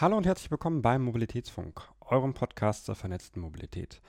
Hallo 0.00 0.16
und 0.16 0.26
herzlich 0.26 0.50
willkommen 0.50 0.82
beim 0.82 1.04
Mobilitätsfunk, 1.04 1.80
eurem 2.00 2.34
Podcast 2.34 2.84
zur 2.84 2.96
vernetzten 2.96 3.40
Mobilität. 3.40 4.02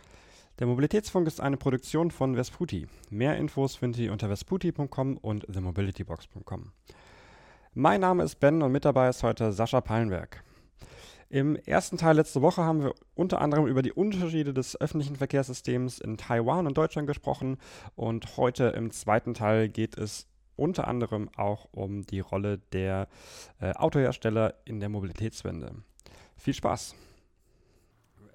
Der 0.57 0.65
Mobilitätsfunk 0.65 1.27
ist 1.27 1.39
eine 1.39 1.57
Produktion 1.57 2.09
von 2.09 2.35
Vesputi. 2.35 2.87
Mehr 3.11 3.37
Infos 3.37 3.75
findet 3.75 4.01
ihr 4.01 4.11
unter 4.11 4.27
vesputi.com 4.27 5.17
und 5.17 5.45
themobilitybox.com. 5.45 6.71
Mein 7.75 8.01
Name 8.01 8.23
ist 8.23 8.39
Ben 8.39 8.63
und 8.63 8.71
mit 8.71 8.83
dabei 8.83 9.09
ist 9.09 9.21
heute 9.21 9.51
Sascha 9.51 9.79
Pallenberg. 9.79 10.43
Im 11.29 11.55
ersten 11.55 11.99
Teil 11.99 12.15
letzte 12.15 12.41
Woche 12.41 12.63
haben 12.63 12.81
wir 12.81 12.95
unter 13.13 13.39
anderem 13.39 13.67
über 13.67 13.83
die 13.83 13.93
Unterschiede 13.93 14.55
des 14.55 14.81
öffentlichen 14.81 15.17
Verkehrssystems 15.17 15.99
in 15.99 16.17
Taiwan 16.17 16.65
und 16.65 16.79
Deutschland 16.79 17.07
gesprochen 17.07 17.59
und 17.95 18.37
heute 18.37 18.69
im 18.69 18.89
zweiten 18.89 19.35
Teil 19.35 19.69
geht 19.69 19.99
es 19.99 20.25
unter 20.55 20.87
anderem 20.87 21.29
auch 21.35 21.67
um 21.71 22.05
die 22.05 22.19
Rolle 22.19 22.59
der 22.71 23.07
äh, 23.59 23.71
Autohersteller 23.73 24.55
in 24.65 24.79
der 24.79 24.89
Mobilitätswende. 24.89 25.71
Viel 26.37 26.53
Spaß! 26.53 26.95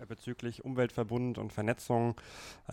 Bezüglich 0.08 0.64
Umweltverbund 0.64 1.36
und 1.36 1.52
Vernetzung 1.52 2.18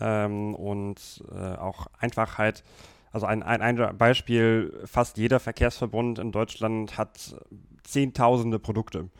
ähm, 0.00 0.54
und 0.54 1.22
äh, 1.30 1.56
auch 1.56 1.86
Einfachheit. 1.98 2.64
Also 3.12 3.26
ein, 3.26 3.42
ein, 3.42 3.60
ein, 3.60 3.98
Beispiel, 3.98 4.82
fast 4.86 5.18
jeder 5.18 5.38
Verkehrsverbund 5.38 6.18
in 6.18 6.32
Deutschland 6.32 6.96
hat 6.96 7.36
zehntausende 7.84 8.58
Produkte. 8.58 9.10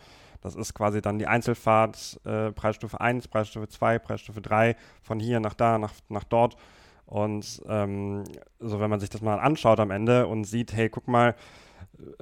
Das 0.40 0.54
ist 0.54 0.74
quasi 0.74 1.02
dann 1.02 1.18
die 1.18 1.26
Einzelfahrt, 1.26 2.20
äh, 2.24 2.52
Preisstufe 2.52 3.00
1, 3.00 3.28
Preisstufe 3.28 3.68
2, 3.68 3.98
Preisstufe 3.98 4.40
3, 4.40 4.76
von 5.02 5.20
hier 5.20 5.40
nach 5.40 5.54
da, 5.54 5.78
nach, 5.78 5.92
nach 6.08 6.24
dort. 6.24 6.56
Und 7.08 7.62
ähm, 7.66 8.24
so, 8.60 8.80
wenn 8.80 8.90
man 8.90 9.00
sich 9.00 9.08
das 9.08 9.22
mal 9.22 9.38
anschaut 9.38 9.80
am 9.80 9.90
Ende 9.90 10.26
und 10.26 10.44
sieht, 10.44 10.74
hey, 10.74 10.90
guck 10.90 11.08
mal, 11.08 11.34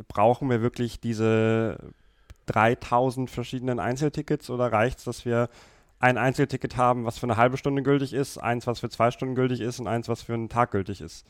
brauchen 0.06 0.48
wir 0.48 0.62
wirklich 0.62 1.00
diese 1.00 1.78
3000 2.46 3.28
verschiedenen 3.28 3.80
Einzeltickets 3.80 4.48
oder 4.48 4.72
reicht 4.72 4.98
es, 4.98 5.04
dass 5.04 5.24
wir 5.24 5.48
ein 5.98 6.18
Einzelticket 6.18 6.76
haben, 6.76 7.04
was 7.04 7.18
für 7.18 7.26
eine 7.26 7.36
halbe 7.36 7.56
Stunde 7.56 7.82
gültig 7.82 8.12
ist, 8.12 8.38
eins, 8.38 8.66
was 8.68 8.78
für 8.80 8.88
zwei 8.88 9.10
Stunden 9.10 9.34
gültig 9.34 9.60
ist 9.60 9.80
und 9.80 9.88
eins, 9.88 10.08
was 10.08 10.22
für 10.22 10.34
einen 10.34 10.48
Tag 10.48 10.70
gültig 10.70 11.00
ist? 11.00 11.26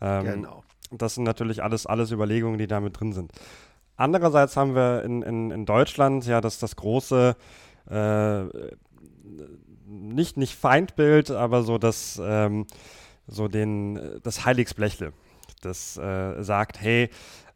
Ähm, 0.00 0.24
genau. 0.24 0.64
Das 0.90 1.14
sind 1.14 1.24
natürlich 1.24 1.62
alles, 1.62 1.86
alles 1.86 2.10
Überlegungen, 2.10 2.58
die 2.58 2.66
damit 2.66 2.98
drin 2.98 3.12
sind. 3.12 3.32
Andererseits 3.96 4.56
haben 4.56 4.74
wir 4.74 5.02
in, 5.02 5.22
in, 5.22 5.50
in 5.50 5.66
Deutschland 5.66 6.26
ja 6.26 6.40
das, 6.40 6.58
das 6.58 6.76
große 6.76 7.36
äh, 7.90 8.44
nicht, 10.00 10.36
nicht 10.36 10.54
Feindbild, 10.54 11.30
aber 11.30 11.62
so 11.62 11.78
das, 11.78 12.20
ähm, 12.22 12.66
so 13.26 13.48
den, 13.48 14.20
das 14.22 14.44
Heiligsblechle. 14.44 15.12
Das 15.62 15.96
äh, 15.96 16.42
sagt, 16.42 16.80
hey, 16.80 17.08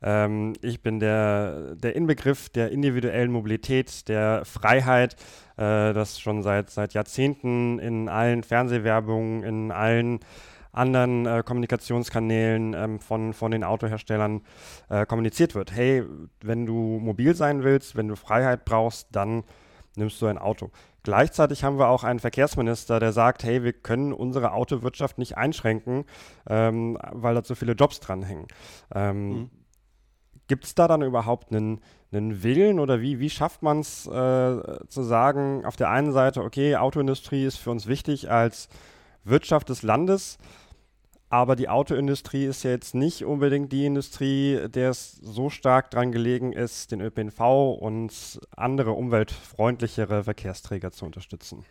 ähm, 0.02 0.54
ich 0.62 0.82
bin 0.82 1.00
der, 1.00 1.74
der 1.74 1.96
Inbegriff 1.96 2.48
der 2.48 2.70
individuellen 2.70 3.32
Mobilität, 3.32 4.08
der 4.08 4.44
Freiheit, 4.44 5.14
äh, 5.56 5.92
das 5.92 6.20
schon 6.20 6.42
seit, 6.42 6.70
seit 6.70 6.94
Jahrzehnten 6.94 7.78
in 7.78 8.08
allen 8.08 8.42
Fernsehwerbungen, 8.42 9.42
in 9.42 9.72
allen 9.72 10.20
anderen 10.72 11.26
äh, 11.26 11.42
Kommunikationskanälen 11.44 12.74
ähm, 12.74 13.00
von, 13.00 13.32
von 13.32 13.50
den 13.50 13.64
Autoherstellern 13.64 14.42
äh, 14.88 15.04
kommuniziert 15.06 15.54
wird. 15.54 15.72
Hey, 15.72 16.04
wenn 16.42 16.66
du 16.66 16.98
mobil 17.00 17.34
sein 17.34 17.64
willst, 17.64 17.96
wenn 17.96 18.08
du 18.08 18.16
Freiheit 18.16 18.64
brauchst, 18.64 19.08
dann 19.12 19.42
nimmst 19.96 20.22
du 20.22 20.26
ein 20.26 20.38
Auto. 20.38 20.70
Gleichzeitig 21.04 21.64
haben 21.64 21.78
wir 21.78 21.88
auch 21.88 22.04
einen 22.04 22.18
Verkehrsminister, 22.18 23.00
der 23.00 23.12
sagt, 23.12 23.44
hey, 23.44 23.62
wir 23.62 23.72
können 23.72 24.12
unsere 24.12 24.52
Autowirtschaft 24.52 25.18
nicht 25.18 25.36
einschränken, 25.36 26.04
ähm, 26.48 26.98
weil 27.12 27.34
da 27.34 27.42
so 27.44 27.54
viele 27.54 27.72
Jobs 27.72 28.00
dranhängen. 28.00 28.46
Ähm, 28.94 29.28
mhm. 29.28 29.50
Gibt 30.48 30.64
es 30.64 30.74
da 30.74 30.88
dann 30.88 31.02
überhaupt 31.02 31.52
einen, 31.52 31.80
einen 32.10 32.42
Willen 32.42 32.80
oder 32.80 33.00
wie, 33.00 33.20
wie 33.20 33.30
schafft 33.30 33.62
man 33.62 33.80
es 33.80 34.06
äh, 34.06 34.86
zu 34.88 35.02
sagen, 35.02 35.64
auf 35.64 35.76
der 35.76 35.90
einen 35.90 36.12
Seite, 36.12 36.42
okay, 36.42 36.76
Autoindustrie 36.76 37.44
ist 37.44 37.58
für 37.58 37.70
uns 37.70 37.86
wichtig 37.86 38.30
als 38.30 38.68
Wirtschaft 39.24 39.68
des 39.68 39.82
Landes, 39.82 40.38
aber 41.30 41.56
die 41.56 41.68
Autoindustrie 41.68 42.46
ist 42.46 42.62
ja 42.62 42.70
jetzt 42.70 42.94
nicht 42.94 43.24
unbedingt 43.24 43.70
die 43.70 43.84
Industrie, 43.84 44.68
der 44.68 44.90
es 44.90 45.12
so 45.12 45.50
stark 45.50 45.90
dran 45.90 46.10
gelegen 46.10 46.52
ist, 46.52 46.90
den 46.90 47.00
ÖPNV 47.00 47.78
und 47.80 48.40
andere 48.56 48.92
umweltfreundlichere 48.92 50.24
Verkehrsträger 50.24 50.90
zu 50.90 51.04
unterstützen. 51.04 51.64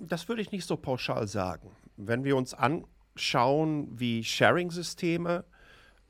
Das 0.00 0.28
würde 0.28 0.42
ich 0.42 0.50
nicht 0.50 0.66
so 0.66 0.76
pauschal 0.76 1.28
sagen. 1.28 1.70
Wenn 1.96 2.24
wir 2.24 2.36
uns 2.36 2.54
anschauen, 2.54 3.88
wie 3.92 4.24
Sharing-Systeme 4.24 5.44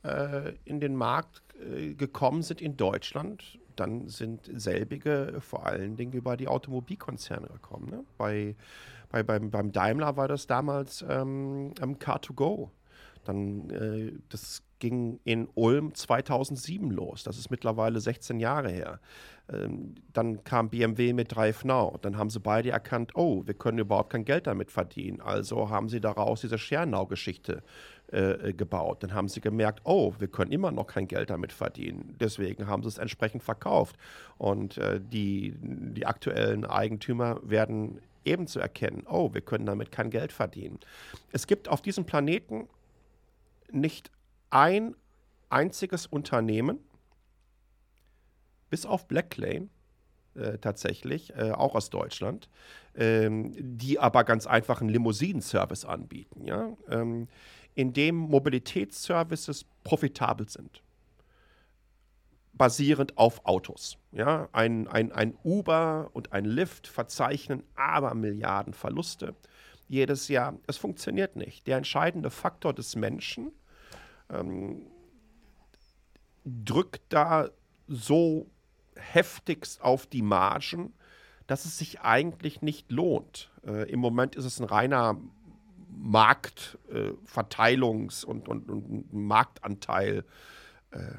äh, 0.05 0.53
in 0.65 0.81
den 0.81 0.97
Markt 0.97 1.43
äh, 1.61 1.93
gekommen 1.93 2.43
sind 2.43 2.63
in 2.63 2.79
Deutschland, 2.79 3.59
dann 3.77 4.09
sind 4.09 4.51
selbige 4.55 5.41
vor 5.41 5.67
allen 5.67 5.97
Dingen 5.97 6.13
über 6.13 6.39
die 6.39 6.49
Automobilkonzerne 6.49 7.49
gekommen. 7.49 7.91
Ne? 7.91 8.05
Bei 8.17 8.55
bei, 9.13 9.23
beim, 9.23 9.51
beim 9.51 9.73
Daimler 9.73 10.17
war 10.17 10.27
das 10.27 10.47
damals 10.47 11.05
ähm, 11.09 11.73
Car2Go. 11.75 12.71
Dann, 13.25 13.71
äh, 13.71 14.13
das 14.31 14.63
ging 14.81 15.21
in 15.23 15.49
Ulm 15.55 15.95
2007 15.95 16.91
los. 16.91 17.23
Das 17.23 17.39
ist 17.39 17.51
mittlerweile 17.51 18.01
16 18.01 18.41
Jahre 18.41 18.71
her. 18.71 19.01
Ähm, 19.53 19.95
dann 20.13 20.43
kam 20.43 20.71
BMW 20.71 21.13
mit 21.13 21.37
Drive 21.37 21.65
Now. 21.65 21.99
Dann 22.03 22.17
haben 22.17 22.31
sie 22.31 22.41
beide 22.41 22.71
erkannt, 22.71 23.13
oh, 23.15 23.43
wir 23.47 23.55
können 23.55 23.79
überhaupt 23.79 24.11
kein 24.11 24.25
Geld 24.25 24.49
damit 24.49 24.73
verdienen. 24.73 25.21
Also 25.21 25.71
haben 25.71 25.89
sie 25.89 26.01
daraus 26.01 26.41
diese 26.41 26.59
ShareNow-Geschichte 26.59 27.63
äh, 28.13 28.49
äh, 28.49 28.53
gebaut. 28.53 29.05
Dann 29.05 29.15
haben 29.15 29.29
sie 29.29 29.41
gemerkt, 29.41 29.83
oh, 29.85 30.15
wir 30.19 30.29
können 30.29 30.51
immer 30.51 30.73
noch 30.73 30.87
kein 30.87 31.07
Geld 31.07 31.31
damit 31.31 31.53
verdienen. 31.53 32.17
Deswegen 32.19 32.67
haben 32.67 32.83
sie 32.83 32.89
es 32.89 32.99
entsprechend 32.99 33.43
verkauft. 33.45 33.97
Und 34.37 34.79
äh, 34.79 35.01
die, 35.01 35.55
die 35.61 36.07
aktuellen 36.07 36.65
Eigentümer 36.65 37.39
werden 37.43 38.01
eben 38.25 38.47
zu 38.47 38.61
erkennen, 38.61 39.05
oh, 39.09 39.33
wir 39.33 39.41
können 39.41 39.67
damit 39.67 39.91
kein 39.93 40.11
Geld 40.11 40.33
verdienen. 40.33 40.79
Es 41.33 41.47
gibt 41.47 41.69
auf 41.69 41.83
diesem 41.83 42.05
Planeten 42.05 42.69
nicht 43.71 44.11
ein 44.51 44.95
einziges 45.49 46.07
Unternehmen, 46.07 46.79
bis 48.71 48.87
auf 48.87 49.07
Blacklane 49.07 49.69
äh, 50.35 50.59
tatsächlich, 50.59 51.35
äh, 51.37 51.53
auch 51.53 51.75
aus 51.75 51.91
Deutschland, 51.91 52.49
ähm, 52.95 53.53
die 53.59 53.99
aber 53.99 54.25
ganz 54.25 54.47
einfach 54.47 54.81
einen 54.81 54.91
Limousinen-Service 54.91 55.85
anbieten, 55.85 56.45
ja? 56.47 56.75
Ähm, 56.89 57.29
in 57.75 57.93
dem 57.93 58.17
Mobilitätsservices 58.17 59.65
profitabel 59.83 60.49
sind 60.49 60.83
basierend 62.53 63.19
auf 63.19 63.45
Autos. 63.47 63.99
Ja, 64.13 64.49
ein, 64.53 64.89
ein, 64.89 65.13
ein 65.13 65.37
Uber 65.43 66.11
und 66.13 66.33
ein 66.33 66.45
Lyft 66.45 66.87
verzeichnen 66.87 67.63
aber 67.75 68.15
Milliarden 68.15 68.75
Verluste 68.75 69.35
jedes 69.89 70.29
Jahr. 70.29 70.55
Es 70.67 70.77
funktioniert 70.77 71.37
nicht. 71.37 71.67
Der 71.67 71.77
entscheidende 71.77 72.31
Faktor 72.31 72.73
des 72.73 72.97
Menschen 72.97 73.53
ähm, 74.31 74.87
drückt 76.45 77.13
da 77.13 77.51
so 77.89 78.47
heftigst 78.97 79.83
auf 79.83 80.07
die 80.07 80.23
Margen, 80.23 80.95
dass 81.47 81.65
es 81.65 81.79
sich 81.79 82.01
eigentlich 82.01 82.63
nicht 82.63 82.91
lohnt. 82.91 83.51
Äh, 83.67 83.91
Im 83.91 84.01
Moment 84.01 84.37
ist 84.37 84.45
es 84.45 84.61
ein 84.61 84.65
reiner 84.65 85.21
Marktverteilungs- 85.95 88.25
äh, 88.25 88.27
und, 88.27 88.49
und, 88.49 88.71
und 88.71 89.13
Marktanteil. 89.13 90.25
Äh, 90.91 91.13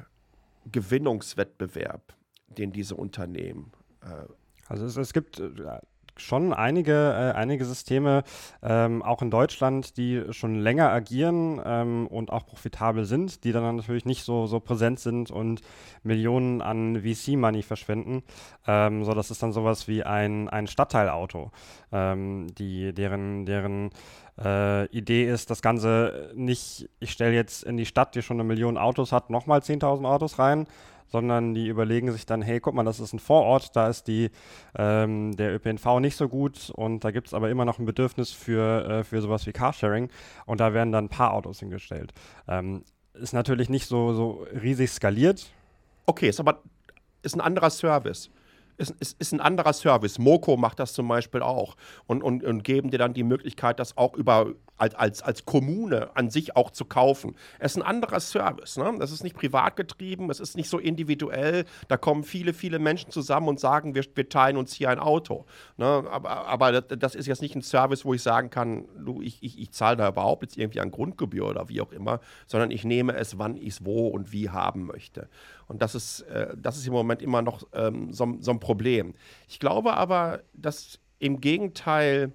Gewinnungswettbewerb, 0.70 2.14
den 2.48 2.72
diese 2.72 2.94
Unternehmen. 2.94 3.72
Äh, 4.02 4.26
also 4.66 4.86
es, 4.86 4.96
es 4.96 5.12
gibt 5.12 5.38
äh, 5.38 5.80
schon 6.16 6.52
einige, 6.52 6.92
äh, 6.92 7.36
einige 7.36 7.64
Systeme, 7.64 8.22
ähm, 8.62 9.02
auch 9.02 9.22
in 9.22 9.30
Deutschland, 9.30 9.96
die 9.96 10.22
schon 10.30 10.54
länger 10.56 10.90
agieren 10.90 11.60
ähm, 11.64 12.06
und 12.06 12.30
auch 12.30 12.46
profitabel 12.46 13.04
sind, 13.04 13.44
die 13.44 13.52
dann 13.52 13.76
natürlich 13.76 14.04
nicht 14.04 14.24
so, 14.24 14.46
so 14.46 14.60
präsent 14.60 15.00
sind 15.00 15.30
und 15.30 15.60
Millionen 16.02 16.62
an 16.62 17.02
VC-Money 17.02 17.62
verschwenden. 17.62 18.22
Ähm, 18.66 19.04
so, 19.04 19.14
das 19.14 19.30
ist 19.30 19.42
dann 19.42 19.52
sowas 19.52 19.88
wie 19.88 20.02
ein, 20.02 20.48
ein 20.48 20.66
Stadtteilauto, 20.66 21.50
ähm, 21.92 22.46
die, 22.54 22.92
deren, 22.92 23.46
deren 23.46 23.90
äh, 24.42 24.86
Idee 24.86 25.28
ist, 25.28 25.50
das 25.50 25.62
Ganze 25.62 26.32
nicht, 26.34 26.88
ich 27.00 27.12
stelle 27.12 27.34
jetzt 27.34 27.64
in 27.64 27.76
die 27.76 27.86
Stadt, 27.86 28.14
die 28.14 28.22
schon 28.22 28.38
eine 28.38 28.44
Million 28.44 28.78
Autos 28.78 29.12
hat, 29.12 29.30
nochmal 29.30 29.60
10.000 29.60 30.04
Autos 30.06 30.38
rein, 30.38 30.66
sondern 31.14 31.54
die 31.54 31.68
überlegen 31.68 32.10
sich 32.10 32.26
dann, 32.26 32.42
hey, 32.42 32.58
guck 32.58 32.74
mal, 32.74 32.82
das 32.82 32.98
ist 32.98 33.12
ein 33.12 33.20
Vorort, 33.20 33.76
da 33.76 33.88
ist 33.88 34.08
die, 34.08 34.32
ähm, 34.76 35.36
der 35.36 35.54
ÖPNV 35.54 36.00
nicht 36.00 36.16
so 36.16 36.28
gut 36.28 36.70
und 36.74 37.04
da 37.04 37.12
gibt 37.12 37.28
es 37.28 37.34
aber 37.34 37.50
immer 37.50 37.64
noch 37.64 37.78
ein 37.78 37.86
Bedürfnis 37.86 38.32
für, 38.32 38.84
äh, 38.84 39.04
für 39.04 39.22
sowas 39.22 39.46
wie 39.46 39.52
Carsharing 39.52 40.10
und 40.44 40.58
da 40.58 40.74
werden 40.74 40.90
dann 40.90 41.04
ein 41.04 41.08
paar 41.08 41.32
Autos 41.32 41.60
hingestellt. 41.60 42.12
Ähm, 42.48 42.82
ist 43.12 43.32
natürlich 43.32 43.68
nicht 43.68 43.86
so, 43.86 44.12
so 44.12 44.44
riesig 44.60 44.90
skaliert. 44.90 45.52
Okay, 46.04 46.28
ist 46.28 46.40
aber 46.40 46.62
ist 47.22 47.36
ein 47.36 47.40
anderer 47.40 47.70
Service 47.70 48.28
ist, 48.76 48.94
ist, 49.00 49.20
ist 49.20 49.32
ein 49.32 49.40
anderer 49.40 49.72
Service. 49.72 50.18
Moco 50.18 50.56
macht 50.56 50.78
das 50.78 50.92
zum 50.92 51.08
Beispiel 51.08 51.42
auch 51.42 51.76
und, 52.06 52.22
und, 52.22 52.44
und 52.44 52.64
geben 52.64 52.90
dir 52.90 52.98
dann 52.98 53.14
die 53.14 53.22
Möglichkeit, 53.22 53.78
das 53.78 53.96
auch 53.96 54.14
über 54.14 54.54
als, 54.76 54.94
als, 54.94 55.22
als 55.22 55.44
Kommune 55.44 56.10
an 56.16 56.30
sich 56.30 56.56
auch 56.56 56.70
zu 56.70 56.84
kaufen. 56.84 57.36
Es 57.58 57.72
ist 57.72 57.76
ein 57.78 57.86
anderer 57.86 58.20
Service. 58.20 58.76
Ne? 58.76 58.92
Das 58.98 59.12
ist 59.12 59.22
nicht 59.22 59.36
privat 59.36 59.76
getrieben, 59.76 60.30
es 60.30 60.40
ist 60.40 60.56
nicht 60.56 60.68
so 60.68 60.78
individuell. 60.78 61.64
Da 61.88 61.96
kommen 61.96 62.24
viele, 62.24 62.52
viele 62.52 62.78
Menschen 62.78 63.10
zusammen 63.10 63.48
und 63.48 63.60
sagen, 63.60 63.94
wir, 63.94 64.04
wir 64.14 64.28
teilen 64.28 64.56
uns 64.56 64.72
hier 64.72 64.90
ein 64.90 64.98
Auto. 64.98 65.46
Ne? 65.76 65.86
Aber, 65.86 66.46
aber 66.46 66.80
das 66.80 67.14
ist 67.14 67.26
jetzt 67.26 67.42
nicht 67.42 67.54
ein 67.54 67.62
Service, 67.62 68.04
wo 68.04 68.14
ich 68.14 68.22
sagen 68.22 68.50
kann, 68.50 68.86
du, 68.98 69.22
ich, 69.22 69.42
ich, 69.42 69.58
ich 69.58 69.70
zahle 69.70 69.96
da 69.96 70.08
überhaupt 70.08 70.42
jetzt 70.42 70.58
irgendwie 70.58 70.80
an 70.80 70.90
Grundgebühr 70.90 71.46
oder 71.48 71.68
wie 71.68 71.80
auch 71.80 71.92
immer, 71.92 72.20
sondern 72.46 72.70
ich 72.70 72.84
nehme 72.84 73.14
es, 73.14 73.38
wann 73.38 73.56
ich 73.56 73.74
es 73.74 73.84
wo 73.84 74.08
und 74.08 74.32
wie 74.32 74.50
haben 74.50 74.86
möchte. 74.86 75.28
Und 75.68 75.82
das 75.82 75.94
ist, 75.94 76.20
äh, 76.22 76.54
das 76.56 76.76
ist 76.76 76.86
im 76.86 76.92
Moment 76.92 77.22
immer 77.22 77.42
noch 77.42 77.66
ähm, 77.72 78.12
so, 78.12 78.36
so 78.40 78.50
ein 78.50 78.60
Problem. 78.60 79.14
Ich 79.48 79.60
glaube 79.60 79.94
aber, 79.94 80.42
dass 80.52 80.98
im 81.18 81.40
Gegenteil 81.40 82.32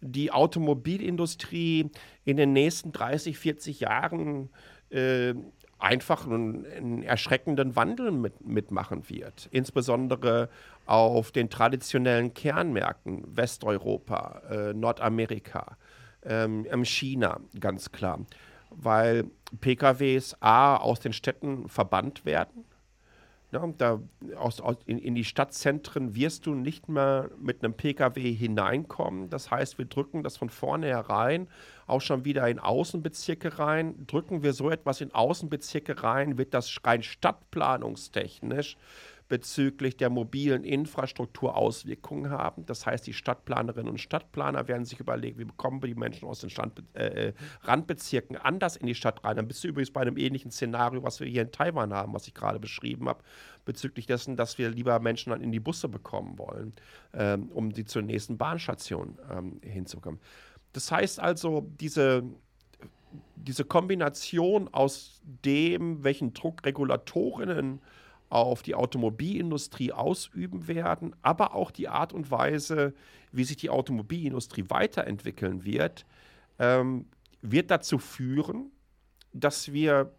die 0.00 0.30
Automobilindustrie 0.30 1.90
in 2.24 2.36
den 2.36 2.52
nächsten 2.52 2.92
30, 2.92 3.38
40 3.38 3.80
Jahren 3.80 4.50
äh, 4.90 5.34
einfach 5.78 6.26
einen, 6.26 6.66
einen, 6.66 7.02
erschreckenden 7.02 7.76
Wandel 7.76 8.10
mit, 8.10 8.46
mitmachen 8.46 9.08
wird. 9.08 9.48
Insbesondere 9.50 10.48
auf 10.86 11.32
den 11.32 11.50
traditionellen 11.50 12.32
Kernmärkten 12.32 13.24
Westeuropa, 13.36 14.42
äh, 14.50 14.72
Nordamerika, 14.72 15.76
ähm, 16.24 16.66
China 16.84 17.40
ganz 17.58 17.92
klar. 17.92 18.20
Weil 18.78 19.24
PKWs 19.60 20.36
A 20.40 20.76
aus 20.76 21.00
den 21.00 21.12
Städten 21.12 21.68
verbannt 21.68 22.24
werden 22.24 22.64
ja, 23.52 23.66
da 23.78 24.00
aus, 24.36 24.60
aus 24.60 24.76
in, 24.86 24.98
in, 24.98 25.14
die 25.14 25.24
Stadtzentren 25.24 26.14
wirst 26.14 26.46
du 26.46 26.54
nicht 26.54 26.88
mehr 26.88 27.30
mit 27.40 27.62
einem 27.62 27.74
Pkw 27.74 28.34
hineinkommen. 28.34 29.30
Das 29.30 29.50
heißt, 29.50 29.78
wir 29.78 29.84
drücken 29.84 30.22
das 30.22 30.36
von 30.36 30.50
vorne 30.50 30.88
herein, 30.88 31.48
auch 31.86 32.00
schon 32.00 32.24
wieder 32.24 32.48
in 32.48 32.58
Außenbezirke 32.58 33.58
rein. 33.58 34.06
Drücken 34.06 34.42
wir 34.42 34.52
so 34.52 34.70
etwas 34.70 35.00
in 35.00 35.14
Außenbezirke 35.14 36.02
rein, 36.02 36.38
wird 36.38 36.54
das 36.54 36.76
rein 36.84 37.02
stadtplanungstechnisch 37.02 38.76
bezüglich 39.28 39.96
der 39.96 40.08
mobilen 40.08 40.62
Infrastruktur 40.64 41.56
Auswirkungen 41.56 42.30
haben. 42.30 42.64
Das 42.66 42.86
heißt, 42.86 43.06
die 43.06 43.12
Stadtplanerinnen 43.12 43.90
und 43.90 43.98
Stadtplaner 43.98 44.68
werden 44.68 44.84
sich 44.84 45.00
überlegen, 45.00 45.38
wie 45.38 45.44
bekommen 45.44 45.82
wir 45.82 45.88
die 45.88 45.98
Menschen 45.98 46.28
aus 46.28 46.40
den 46.40 46.50
Stand, 46.50 46.82
äh, 46.94 47.32
Randbezirken 47.62 48.36
anders 48.36 48.76
in 48.76 48.86
die 48.86 48.94
Stadt 48.94 49.24
rein. 49.24 49.36
Dann 49.36 49.48
bist 49.48 49.64
du 49.64 49.68
übrigens 49.68 49.90
bei 49.90 50.02
einem 50.02 50.16
ähnlichen 50.16 50.50
Szenario, 50.50 51.02
was 51.02 51.18
wir 51.20 51.26
hier 51.26 51.42
in 51.42 51.50
Taiwan 51.50 51.92
haben, 51.92 52.14
was 52.14 52.28
ich 52.28 52.34
gerade 52.34 52.60
beschrieben 52.60 53.08
habe, 53.08 53.22
bezüglich 53.64 54.06
dessen, 54.06 54.36
dass 54.36 54.58
wir 54.58 54.70
lieber 54.70 54.98
Menschen 55.00 55.30
dann 55.30 55.40
in 55.40 55.50
die 55.50 55.60
Busse 55.60 55.88
bekommen 55.88 56.38
wollen, 56.38 56.72
ähm, 57.12 57.48
um 57.52 57.72
die 57.72 57.84
zur 57.84 58.02
nächsten 58.02 58.38
Bahnstation 58.38 59.18
ähm, 59.30 59.60
hinzukommen. 59.62 60.20
Das 60.72 60.92
heißt 60.92 61.20
also, 61.20 61.68
diese 61.80 62.22
diese 63.36 63.64
Kombination 63.64 64.68
aus 64.72 65.20
dem, 65.24 66.02
welchen 66.04 66.34
Druck 66.34 66.64
Regulatorinnen 66.64 67.80
auf 68.28 68.62
die 68.62 68.74
Automobilindustrie 68.74 69.92
ausüben 69.92 70.66
werden, 70.68 71.14
aber 71.22 71.54
auch 71.54 71.70
die 71.70 71.88
Art 71.88 72.12
und 72.12 72.30
Weise, 72.30 72.94
wie 73.32 73.44
sich 73.44 73.56
die 73.56 73.70
Automobilindustrie 73.70 74.64
weiterentwickeln 74.68 75.64
wird, 75.64 76.06
ähm, 76.58 77.06
wird 77.42 77.70
dazu 77.70 77.98
führen, 77.98 78.70
dass 79.32 79.72
wir 79.72 80.12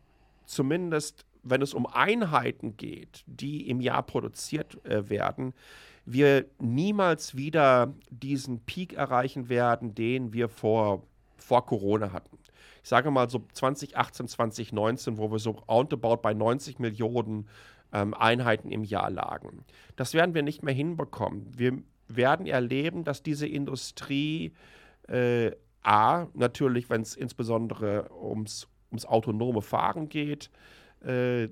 zumindest, 0.45 1.25
wenn 1.43 1.61
es 1.61 1.73
um 1.73 1.85
Einheiten 1.85 2.77
geht, 2.77 3.23
die 3.25 3.69
im 3.69 3.81
Jahr 3.81 4.03
produziert 4.03 4.83
äh, 4.85 5.09
werden, 5.09 5.53
wir 6.05 6.45
niemals 6.59 7.35
wieder 7.35 7.93
diesen 8.09 8.61
Peak 8.61 8.93
erreichen 8.93 9.49
werden, 9.49 9.93
den 9.93 10.31
wir 10.31 10.47
vor, 10.47 11.03
vor 11.35 11.65
Corona 11.65 12.13
hatten. 12.13 12.37
Ich 12.81 12.89
sage 12.89 13.11
mal 13.11 13.29
so 13.29 13.43
2018, 13.51 14.29
2019, 14.29 15.17
wo 15.17 15.29
wir 15.29 15.39
so 15.39 15.51
roundabout 15.51 16.21
bei 16.21 16.33
90 16.33 16.79
Millionen 16.79 17.49
ähm, 17.93 18.13
Einheiten 18.13 18.71
im 18.71 18.83
Jahr 18.83 19.09
lagen. 19.09 19.63
Das 19.95 20.13
werden 20.13 20.35
wir 20.35 20.43
nicht 20.43 20.63
mehr 20.63 20.73
hinbekommen. 20.73 21.47
Wir 21.55 21.77
werden 22.07 22.45
erleben, 22.45 23.03
dass 23.03 23.23
diese 23.23 23.47
Industrie 23.47 24.53
äh, 25.07 25.51
A, 25.83 26.27
natürlich, 26.33 26.89
wenn 26.89 27.01
es 27.01 27.15
insbesondere 27.15 28.09
ums, 28.11 28.67
ums 28.91 29.05
autonome 29.05 29.61
Fahren 29.61 30.09
geht, 30.09 30.49
äh, 31.01 31.47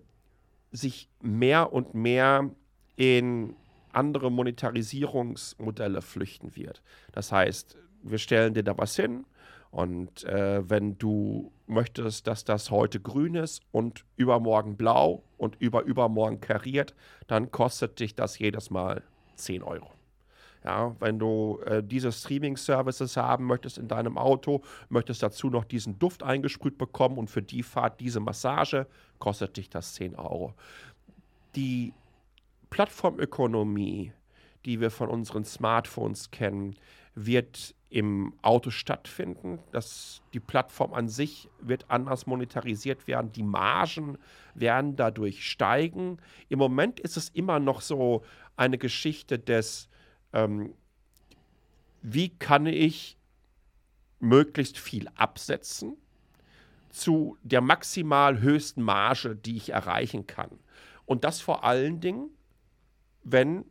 sich 0.72 1.10
mehr 1.22 1.72
und 1.72 1.94
mehr 1.94 2.50
in 2.98 3.56
andere 3.94 4.30
Monetarisierungsmodelle 4.30 6.02
flüchten 6.02 6.56
wird. 6.56 6.82
Das 7.14 7.32
heißt, 7.32 7.78
wir 8.04 8.18
stellen 8.18 8.54
dir 8.54 8.64
da 8.64 8.78
was 8.78 8.96
hin, 8.96 9.26
und 9.76 10.24
äh, 10.24 10.70
wenn 10.70 10.98
du 10.98 11.52
möchtest, 11.68 12.28
dass 12.28 12.46
das 12.46 12.72
heute 12.72 13.02
grün 13.02 13.36
ist 13.36 13.62
und 13.74 14.06
übermorgen 14.16 14.78
blau 14.78 15.22
und 15.38 15.58
überübermorgen 15.60 16.40
kariert, 16.40 16.96
dann 17.28 17.52
kostet 17.52 18.00
dich 18.00 18.16
das 18.16 18.40
jedes 18.40 18.70
Mal 18.70 19.04
10 19.36 19.64
Euro. 19.64 19.92
Ja, 20.64 20.96
wenn 21.02 21.20
du 21.20 21.60
äh, 21.66 21.84
diese 21.84 22.14
Streaming-Services 22.14 23.18
haben 23.18 23.48
möchtest 23.48 23.78
in 23.78 23.90
deinem 23.90 24.18
Auto, 24.18 24.62
möchtest 24.88 25.22
dazu 25.22 25.50
noch 25.50 25.66
diesen 25.66 26.00
Duft 26.00 26.24
eingesprüht 26.24 26.78
bekommen 26.78 27.18
und 27.18 27.30
für 27.30 27.42
die 27.42 27.62
Fahrt 27.62 28.00
diese 28.00 28.22
Massage, 28.22 28.88
kostet 29.20 29.58
dich 29.58 29.70
das 29.70 29.96
10 29.96 30.16
Euro. 30.16 30.54
Die 31.58 31.92
Plattformökonomie, 32.70 34.14
die 34.64 34.80
wir 34.80 34.90
von 34.90 35.10
unseren 35.10 35.44
Smartphones 35.44 36.32
kennen, 36.32 36.78
wird 37.14 37.76
im 37.96 38.34
Auto 38.42 38.72
stattfinden. 38.72 39.60
Das, 39.72 40.22
die 40.34 40.42
Plattform 40.42 40.94
an 40.94 41.08
sich 41.08 41.48
wird 41.62 41.86
anders 41.88 42.28
monetarisiert 42.28 43.08
werden. 43.08 43.32
Die 43.32 43.42
Margen 43.42 44.18
werden 44.54 44.98
dadurch 44.98 45.50
steigen. 45.50 46.18
Im 46.50 46.60
Moment 46.60 47.00
ist 47.00 47.16
es 47.16 47.30
immer 47.30 47.62
noch 47.62 47.80
so 47.80 48.22
eine 48.58 48.78
Geschichte 48.78 49.40
des, 49.40 49.88
ähm, 50.34 50.74
wie 52.02 52.28
kann 52.38 52.66
ich 52.66 53.18
möglichst 54.20 54.78
viel 54.78 55.08
absetzen 55.16 55.96
zu 56.90 57.38
der 57.44 57.62
maximal 57.62 58.42
höchsten 58.42 58.82
Marge, 58.82 59.38
die 59.38 59.56
ich 59.56 59.70
erreichen 59.70 60.28
kann. 60.28 60.60
Und 61.06 61.24
das 61.24 61.40
vor 61.40 61.64
allen 61.64 62.02
Dingen, 62.02 62.30
wenn 63.24 63.64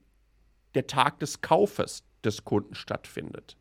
der 0.74 0.86
Tag 0.86 1.18
des 1.18 1.42
Kaufes 1.42 2.04
des 2.24 2.46
Kunden 2.46 2.74
stattfindet. 2.74 3.58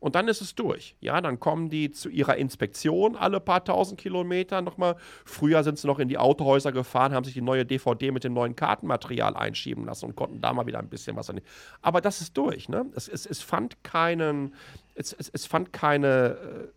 Und 0.00 0.14
dann 0.14 0.28
ist 0.28 0.40
es 0.40 0.54
durch. 0.54 0.96
Ja, 1.00 1.20
dann 1.20 1.40
kommen 1.40 1.70
die 1.70 1.90
zu 1.90 2.08
ihrer 2.08 2.36
Inspektion 2.36 3.16
alle 3.16 3.40
paar 3.40 3.64
tausend 3.64 4.00
Kilometer 4.00 4.62
nochmal. 4.62 4.96
Früher 5.24 5.62
sind 5.64 5.78
sie 5.78 5.86
noch 5.86 5.98
in 5.98 6.08
die 6.08 6.18
Autohäuser 6.18 6.72
gefahren, 6.72 7.14
haben 7.14 7.24
sich 7.24 7.34
die 7.34 7.42
neue 7.42 7.64
DVD 7.64 8.10
mit 8.10 8.24
dem 8.24 8.34
neuen 8.34 8.56
Kartenmaterial 8.56 9.36
einschieben 9.36 9.84
lassen 9.84 10.06
und 10.06 10.16
konnten 10.16 10.40
da 10.40 10.52
mal 10.52 10.66
wieder 10.66 10.78
ein 10.78 10.88
bisschen 10.88 11.16
was 11.16 11.30
an. 11.30 11.40
Aber 11.82 12.00
das 12.00 12.20
ist 12.20 12.36
durch. 12.36 12.68
Ne? 12.68 12.86
Es, 12.94 13.08
es, 13.08 13.26
es 13.26 13.42
fand 13.42 13.82
keinen, 13.82 14.54
es, 14.94 15.12
es, 15.12 15.28
es 15.28 15.46
fand 15.46 15.72
keine 15.72 16.36
äh, 16.36 16.68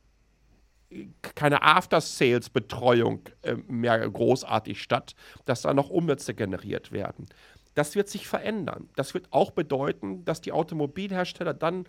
keine 1.36 1.62
After-Sales-Betreuung 1.62 3.22
äh, 3.44 3.56
mehr 3.68 4.10
großartig 4.10 4.82
statt, 4.82 5.16
dass 5.46 5.62
da 5.62 5.74
noch 5.74 5.90
Umsätze 5.92 6.34
generiert 6.34 6.92
werden. 6.92 7.28
Das 7.76 7.96
wird 7.96 8.10
sich 8.10 8.28
verändern. 8.28 8.90
Das 8.96 9.14
wird 9.14 9.28
auch 9.32 9.52
bedeuten, 9.52 10.26
dass 10.26 10.42
die 10.42 10.52
Automobilhersteller 10.52 11.54
dann 11.54 11.86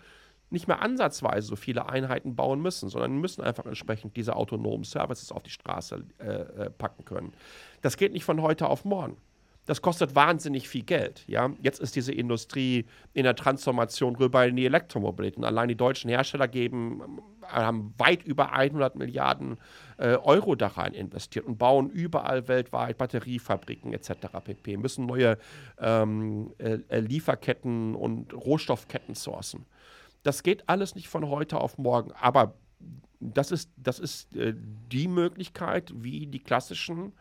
nicht 0.51 0.69
mehr 0.69 0.83
ansatzweise 0.83 1.47
so 1.47 1.57
viele 1.57 1.89
Einheiten 1.89 2.35
bauen 2.35 2.61
müssen, 2.61 2.89
sondern 2.89 3.19
müssen 3.19 3.43
einfach 3.43 3.67
entsprechend 3.67 4.17
diese 4.17 4.37
autonomen 4.37 4.85
Services 4.85 5.33
auf 5.33 5.43
die 5.43 5.51
Straße 5.51 6.05
äh, 6.19 6.25
äh, 6.25 6.71
packen 6.71 7.05
können. 7.05 7.33
Das 7.83 7.97
geht 7.97 8.13
nicht 8.13 8.25
von 8.25 8.43
heute 8.43 8.69
auf 8.69 8.85
morgen. 8.85 9.17
Das 9.67 9.83
kostet 9.83 10.17
wahnsinnig 10.17 10.69
viel 10.69 10.83
Geld. 10.83 11.23
Ja? 11.29 11.51
Jetzt 11.63 11.81
ist 11.81 11.95
diese 11.95 12.13
Industrie 12.13 12.87
in 13.13 13.25
der 13.25 13.37
Transformation 13.37 14.17
rüber 14.17 14.45
in 14.47 14.57
die 14.57 14.67
Elektromobilität. 14.67 15.37
Und 15.37 15.45
allein 15.45 15.69
die 15.69 15.77
deutschen 15.77 16.11
Hersteller 16.11 16.49
geben, 16.49 17.21
haben 17.43 17.95
weit 17.99 18.25
über 18.25 18.53
100 18.53 18.97
Milliarden 18.97 19.59
äh, 19.99 20.17
Euro 20.17 20.55
da 20.55 20.69
rein 20.69 20.93
investiert 20.95 21.45
und 21.45 21.59
bauen 21.59 21.91
überall 21.91 22.49
weltweit 22.49 22.99
Batteriefabriken 22.99 23.93
etc. 23.93 24.13
pp. 24.43 24.77
Müssen 24.77 25.07
neue 25.07 25.39
ähm, 25.79 26.53
äh, 26.59 26.99
Lieferketten 26.99 27.95
und 27.95 28.33
Rohstoffketten 28.33 29.15
sourcen. 29.15 29.67
Das 30.23 30.43
geht 30.43 30.69
alles 30.69 30.95
nicht 30.95 31.09
von 31.09 31.29
heute 31.29 31.61
auf 31.61 31.79
morgen, 31.79 32.13
aber 32.13 32.55
das 33.21 33.51
ist, 33.51 33.71
das 33.77 33.99
ist 33.99 34.35
äh, 34.37 34.55
die 34.57 35.09
Möglichkeit, 35.09 35.93
wie 35.95 36.27
die 36.27 36.41
klassischen, 36.41 37.13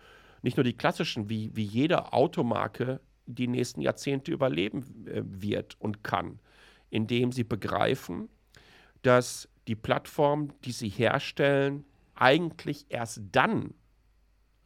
nicht 0.41 0.57
nur 0.57 0.63
die 0.63 0.77
klassischen, 0.77 1.29
wie, 1.29 1.55
wie 1.55 1.63
jede 1.63 2.13
Automarke 2.13 3.01
die 3.25 3.47
nächsten 3.47 3.81
Jahrzehnte 3.81 4.31
überleben 4.31 5.07
äh, 5.07 5.21
wird 5.23 5.75
und 5.79 6.03
kann, 6.03 6.39
indem 6.89 7.31
sie 7.31 7.43
begreifen, 7.43 8.29
dass 9.01 9.49
die 9.67 9.75
Plattformen, 9.75 10.53
die 10.65 10.71
sie 10.71 10.89
herstellen, 10.89 11.85
eigentlich 12.15 12.85
erst 12.89 13.21
dann 13.31 13.73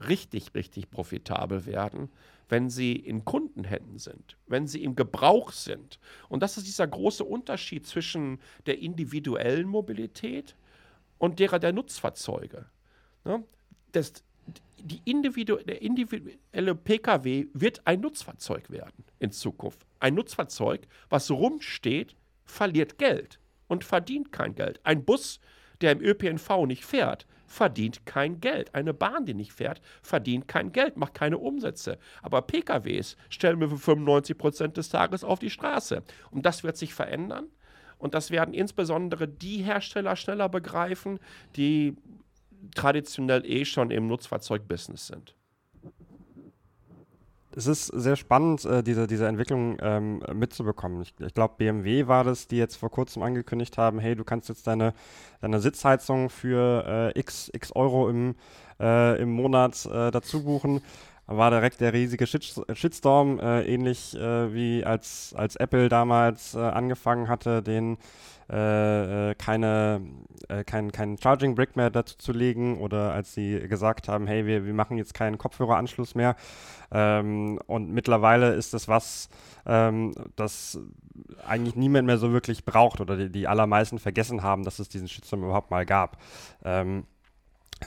richtig, 0.08 0.56
richtig 0.56 0.90
profitabel 0.90 1.66
werden, 1.66 2.10
wenn 2.54 2.70
sie 2.70 2.94
in 2.94 3.26
Kundenhänden 3.26 3.98
sind, 3.98 4.38
wenn 4.46 4.68
sie 4.68 4.84
im 4.84 4.96
Gebrauch 4.96 5.52
sind. 5.52 6.00
Und 6.30 6.44
das 6.44 6.56
ist 6.56 6.68
dieser 6.68 6.86
große 6.86 7.24
Unterschied 7.24 7.88
zwischen 7.88 8.40
der 8.68 8.78
individuellen 8.78 9.68
Mobilität 9.68 10.56
und 11.18 11.40
derer 11.40 11.58
der 11.58 11.74
Nutzfahrzeuge. 11.74 12.68
Ne? 13.26 13.44
Das, 13.92 14.14
die 14.78 15.02
individu 15.04 15.56
der 15.56 15.82
individuelle 15.82 16.76
Pkw 16.76 17.48
wird 17.54 17.82
ein 17.88 18.02
Nutzfahrzeug 18.02 18.70
werden 18.70 19.04
in 19.18 19.32
Zukunft. 19.32 19.88
Ein 20.00 20.14
Nutzfahrzeug, 20.14 20.82
was 21.10 21.32
rumsteht, 21.32 22.16
verliert 22.46 23.00
Geld 23.00 23.40
und 23.68 23.84
verdient 23.84 24.32
kein 24.32 24.54
Geld. 24.54 24.80
Ein 24.84 25.04
Bus, 25.04 25.40
der 25.84 25.92
im 25.92 26.02
ÖPNV 26.02 26.66
nicht 26.66 26.86
fährt, 26.86 27.28
verdient 27.46 28.06
kein 28.06 28.40
Geld. 28.40 28.74
Eine 28.74 28.94
Bahn, 28.94 29.26
die 29.26 29.34
nicht 29.34 29.54
fährt, 29.54 29.82
verdient 30.02 30.48
kein 30.48 30.72
Geld, 30.72 30.98
macht 30.98 31.14
keine 31.14 31.38
Umsätze. 31.38 32.00
Aber 32.22 32.42
PKWs 32.42 33.16
stellen 33.30 33.60
wir 33.60 33.70
für 33.70 33.78
95 33.78 34.38
Prozent 34.38 34.78
des 34.78 34.90
Tages 34.90 35.24
auf 35.24 35.40
die 35.40 35.52
Straße. 35.52 36.02
Und 36.32 36.46
das 36.46 36.64
wird 36.64 36.78
sich 36.78 36.94
verändern. 36.94 37.46
Und 38.00 38.16
das 38.16 38.32
werden 38.32 38.54
insbesondere 38.54 39.28
die 39.28 39.58
Hersteller 39.58 40.16
schneller 40.16 40.50
begreifen, 40.50 41.20
die 41.56 41.96
traditionell 42.76 43.46
eh 43.46 43.66
schon 43.66 43.92
im 43.92 44.08
Nutzfahrzeugbusiness 44.08 45.08
sind. 45.08 45.36
Es 47.56 47.68
ist 47.68 47.88
sehr 47.88 48.16
spannend, 48.16 48.66
äh, 48.66 48.82
diese, 48.82 49.06
diese 49.06 49.28
Entwicklung 49.28 49.78
ähm, 49.80 50.24
mitzubekommen. 50.34 51.04
Ich, 51.04 51.14
ich 51.20 51.34
glaube, 51.34 51.56
BMW 51.58 52.08
war 52.08 52.24
das, 52.24 52.48
die 52.48 52.58
jetzt 52.58 52.78
vor 52.78 52.90
kurzem 52.90 53.22
angekündigt 53.22 53.78
haben, 53.78 54.00
hey, 54.00 54.16
du 54.16 54.24
kannst 54.24 54.50
jetzt 54.50 54.66
deine, 54.66 54.94
deine 55.40 55.60
Sitzheizung 55.60 56.30
für 56.30 57.12
äh, 57.16 57.20
x, 57.20 57.52
x 57.54 57.72
Euro 57.76 58.10
im, 58.10 58.36
äh, 58.80 59.22
im 59.22 59.32
Monat 59.32 59.86
äh, 59.86 60.10
dazu 60.10 60.44
buchen. 60.44 60.82
War 61.26 61.52
direkt 61.52 61.82
der 61.82 61.94
riesige 61.94 62.28
Shit 62.28 62.66
Shitstorm, 62.74 63.40
äh, 63.40 63.64
ähnlich 63.64 64.16
äh, 64.16 64.54
wie 64.54 64.84
als, 64.84 65.34
als 65.38 65.56
Apple 65.56 65.90
damals 65.90 66.56
angefangen 66.56 67.30
hatte, 67.30 67.64
den 67.64 67.98
äh, 68.52 69.32
äh, 69.32 69.36
keine, 69.36 70.02
äh, 70.50 70.64
kein, 70.64 70.92
kein 70.92 71.18
Charging 71.18 71.56
Brick 71.56 71.76
mehr 71.76 71.90
dazu 71.90 72.18
zu 72.18 72.34
legen 72.34 72.78
oder 72.78 73.14
als 73.14 73.34
sie 73.34 73.60
gesagt 73.68 74.08
haben, 74.08 74.28
hey, 74.28 74.46
wir, 74.46 74.66
wir 74.66 74.74
machen 74.74 74.98
jetzt 74.98 75.14
keinen 75.14 75.38
Kopfhöreranschluss 75.38 76.14
mehr. 76.14 76.36
Ähm, 76.92 77.60
und 77.68 77.90
mittlerweile 77.92 78.54
ist 78.54 78.74
das 78.74 78.88
was, 78.88 79.30
ähm, 79.66 80.14
das 80.36 80.80
eigentlich 81.48 81.76
niemand 81.76 82.06
mehr 82.06 82.18
so 82.18 82.32
wirklich 82.34 82.66
braucht 82.66 83.00
oder 83.00 83.16
die, 83.16 83.32
die 83.32 83.48
allermeisten 83.48 83.98
vergessen 83.98 84.44
haben, 84.44 84.64
dass 84.64 84.80
es 84.80 84.90
diesen 84.90 85.08
Shitstorm 85.08 85.44
überhaupt 85.44 85.72
mal 85.72 85.86
gab. 85.86 86.18
Ähm, 86.64 87.06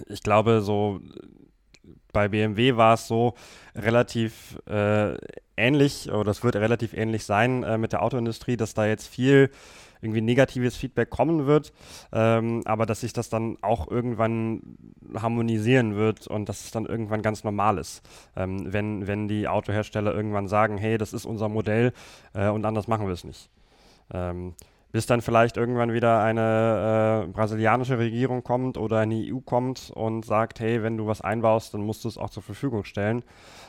ich 0.09 0.23
glaube, 0.23 0.62
so 0.62 1.00
bei 2.12 2.28
BMW 2.28 2.76
war 2.76 2.95
es 2.95 3.07
so 3.07 3.35
relativ 3.75 4.59
äh, 4.66 5.16
ähnlich, 5.57 6.11
oder 6.11 6.31
es 6.31 6.43
wird 6.43 6.57
relativ 6.57 6.95
ähnlich 6.95 7.25
sein 7.25 7.62
äh, 7.62 7.78
mit 7.78 7.93
der 7.93 8.02
Autoindustrie, 8.02 8.57
dass 8.57 8.75
da 8.75 8.87
jetzt 8.87 9.07
viel 9.07 9.50
irgendwie 10.00 10.21
negatives 10.21 10.76
Feedback 10.76 11.11
kommen 11.11 11.47
wird, 11.47 11.73
ähm, 12.12 12.62
aber 12.64 12.87
dass 12.87 13.00
sich 13.00 13.12
das 13.12 13.28
dann 13.28 13.57
auch 13.62 13.90
irgendwann 13.90 14.62
harmonisieren 15.14 15.97
wird 15.97 16.26
und 16.26 16.49
dass 16.49 16.64
es 16.64 16.71
dann 16.71 16.87
irgendwann 16.87 17.23
ganz 17.23 17.45
normal 17.45 17.78
ist, 17.78 18.02
ähm, 18.37 18.73
wenn, 18.73 19.07
wenn 19.07 19.28
die 19.28 19.49
Autohersteller 19.49 20.14
irgendwann 20.14 20.49
sagen, 20.49 20.78
hey, 20.78 20.99
das 20.99 21.12
ist 21.12 21.25
unser 21.25 21.49
Modell 21.49 21.93
äh, 22.35 22.49
und 22.49 22.64
anders 22.64 22.88
machen 22.88 23.07
wir 23.07 23.14
es 23.14 23.25
nicht. 23.25 23.49
Ähm, 24.12 24.55
bis 24.97 25.05
dann 25.05 25.21
vielleicht 25.21 25.59
irgendwann 25.59 25.93
wieder 25.93 26.23
eine 26.23 27.26
äh, 27.26 27.31
brasilianische 27.31 27.99
Regierung 27.99 28.43
kommt 28.43 28.79
oder 28.79 29.00
eine 29.00 29.15
EU 29.31 29.41
kommt 29.41 29.91
und 29.95 30.25
sagt, 30.25 30.59
hey, 30.59 30.83
wenn 30.83 30.97
du 30.97 31.07
was 31.07 31.21
einbaust, 31.21 31.75
dann 31.75 31.83
musst 31.83 32.05
du 32.05 32.09
es 32.09 32.17
auch 32.17 32.31
zur 32.31 32.43
Verfügung 32.43 32.83
stellen 32.85 33.23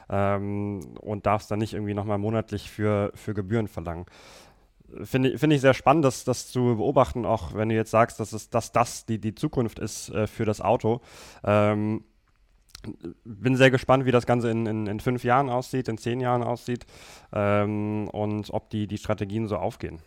ähm, 0.09 0.79
und 1.01 1.25
darfst 1.25 1.51
dann 1.51 1.59
nicht 1.59 1.73
irgendwie 1.73 1.93
nochmal 1.93 2.17
monatlich 2.17 2.71
für, 2.71 3.11
für 3.13 3.33
Gebühren 3.33 3.67
verlangen 3.67 4.05
finde 5.03 5.37
find 5.37 5.51
ich 5.51 5.59
sehr 5.59 5.73
spannend, 5.73 6.05
das, 6.05 6.23
das 6.23 6.47
zu 6.47 6.77
beobachten, 6.77 7.25
auch 7.25 7.53
wenn 7.53 7.67
du 7.67 7.75
jetzt 7.75 7.91
sagst, 7.91 8.21
dass, 8.21 8.31
es, 8.31 8.49
dass 8.49 8.71
das 8.71 9.05
die, 9.05 9.19
die 9.19 9.35
Zukunft 9.35 9.79
ist 9.79 10.07
äh, 10.11 10.27
für 10.27 10.45
das 10.45 10.61
Auto. 10.61 11.01
Ähm, 11.43 12.05
bin 13.25 13.57
sehr 13.57 13.69
gespannt, 13.69 14.05
wie 14.05 14.11
das 14.11 14.25
Ganze 14.25 14.49
in, 14.49 14.65
in, 14.65 14.87
in, 14.87 15.01
fünf 15.01 15.25
Jahren 15.25 15.49
aussieht, 15.49 15.89
in 15.89 15.97
zehn 15.97 16.21
Jahren 16.21 16.41
aussieht 16.41 16.85
ähm, 17.33 18.07
und 18.13 18.49
ob 18.53 18.69
die, 18.69 18.87
die 18.87 18.97
Strategien 18.97 19.49
so 19.49 19.57
aufgehen. 19.57 19.99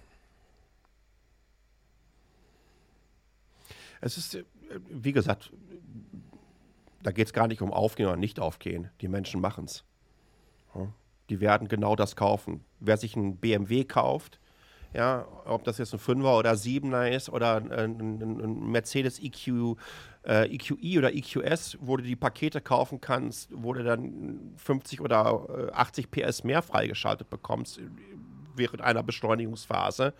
Es 4.01 4.17
ist, 4.17 4.35
äh, 4.35 4.45
wie 4.89 5.13
gesagt, 5.13 5.53
da 7.03 7.13
geht 7.13 7.27
es 7.27 7.33
gar 7.33 7.49
nicht 7.49 7.63
um 7.63 7.73
Aufgehen 7.73 8.07
oder 8.07 8.17
nicht 8.17 8.41
aufgehen. 8.41 8.91
Die 9.01 9.09
Menschen 9.09 9.41
machen 9.41 9.65
es. 9.65 9.85
Die 11.29 11.41
werden 11.41 11.69
genau 11.69 11.97
das 11.97 12.17
kaufen. 12.17 12.65
Wer 12.81 12.97
sich 12.97 13.17
einen 13.17 13.37
BMW 13.37 13.85
kauft, 13.85 14.41
ja, 14.93 15.27
ob 15.45 15.63
das 15.63 15.79
jetzt 15.79 15.95
ein 15.95 16.01
5er 16.01 16.39
oder 16.39 16.53
7er 16.53 17.09
ist 17.09 17.29
oder 17.29 17.57
ein, 17.57 18.01
ein 18.01 18.71
Mercedes 18.71 19.21
EQ, 19.21 19.77
äh, 20.27 20.53
EQE 20.53 20.99
oder 20.99 21.15
EQS, 21.15 21.79
wo 21.81 21.97
du 21.97 22.03
die 22.03 22.17
Pakete 22.17 22.61
kaufen 22.61 23.01
kannst, 23.01 23.51
wo 23.55 23.73
du 23.73 23.85
dann 23.85 24.53
50 24.57 25.01
oder 25.01 25.73
80 25.73 26.09
äh, 26.17 26.29
PS 26.29 26.43
mehr 26.43 26.63
freigeschaltet 26.63 27.31
bekommst 27.31 27.81
während 28.57 28.83
einer 28.83 29.05
Beschleunigungsphase. 29.05 30.13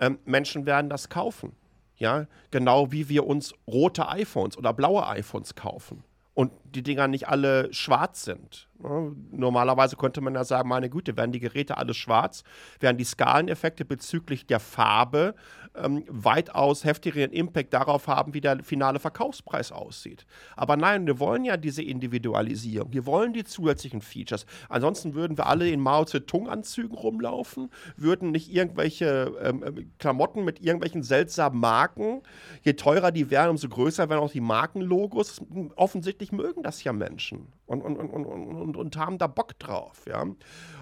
Ähm, 0.00 0.18
Menschen 0.24 0.66
werden 0.66 0.90
das 0.90 1.08
kaufen. 1.08 1.52
Ja, 2.00 2.26
genau 2.50 2.92
wie 2.92 3.10
wir 3.10 3.26
uns 3.26 3.52
rote 3.68 4.08
iPhones 4.08 4.56
oder 4.56 4.72
blaue 4.72 5.06
iPhones 5.06 5.54
kaufen 5.54 6.02
und 6.32 6.50
die 6.64 6.82
Dinger 6.82 7.08
nicht 7.08 7.28
alle 7.28 7.72
schwarz 7.74 8.24
sind. 8.24 8.69
Normalerweise 8.82 9.96
könnte 9.96 10.20
man 10.20 10.34
ja 10.34 10.44
sagen, 10.44 10.68
meine 10.68 10.88
Güte, 10.88 11.16
wären 11.16 11.32
die 11.32 11.40
Geräte 11.40 11.76
alle 11.76 11.94
schwarz, 11.94 12.44
wären 12.78 12.96
die 12.96 13.04
Skaleneffekte 13.04 13.84
bezüglich 13.84 14.46
der 14.46 14.60
Farbe 14.60 15.34
ähm, 15.74 16.04
weitaus 16.08 16.84
heftigeren 16.84 17.30
Impact 17.30 17.72
darauf 17.72 18.06
haben, 18.06 18.34
wie 18.34 18.40
der 18.40 18.62
finale 18.64 18.98
Verkaufspreis 18.98 19.70
aussieht. 19.70 20.26
Aber 20.56 20.76
nein, 20.76 21.06
wir 21.06 21.20
wollen 21.20 21.44
ja 21.44 21.56
diese 21.56 21.82
Individualisierung, 21.82 22.92
wir 22.92 23.06
wollen 23.06 23.32
die 23.32 23.44
zusätzlichen 23.44 24.00
Features. 24.00 24.46
Ansonsten 24.68 25.14
würden 25.14 25.36
wir 25.36 25.46
alle 25.46 25.68
in 25.68 25.80
Mao 25.80 26.04
Zedong-Anzügen 26.04 26.96
rumlaufen, 26.96 27.70
würden 27.96 28.30
nicht 28.30 28.52
irgendwelche 28.52 29.32
ähm, 29.42 29.62
ähm, 29.64 29.92
Klamotten 29.98 30.44
mit 30.44 30.60
irgendwelchen 30.60 31.02
seltsamen 31.02 31.60
Marken, 31.60 32.22
je 32.62 32.72
teurer 32.72 33.12
die 33.12 33.30
wären, 33.30 33.50
umso 33.50 33.68
größer 33.68 34.08
wären 34.08 34.20
auch 34.20 34.32
die 34.32 34.40
Markenlogos. 34.40 35.40
Offensichtlich 35.76 36.32
mögen 36.32 36.62
das 36.62 36.82
ja 36.82 36.92
Menschen 36.92 37.46
und, 37.70 37.82
und, 37.82 37.96
und, 37.96 38.69
und, 38.76 38.86
und, 38.86 38.96
haben 38.96 39.18
da 39.18 39.26
Bock 39.26 39.58
drauf. 39.58 40.04
Ja? 40.06 40.24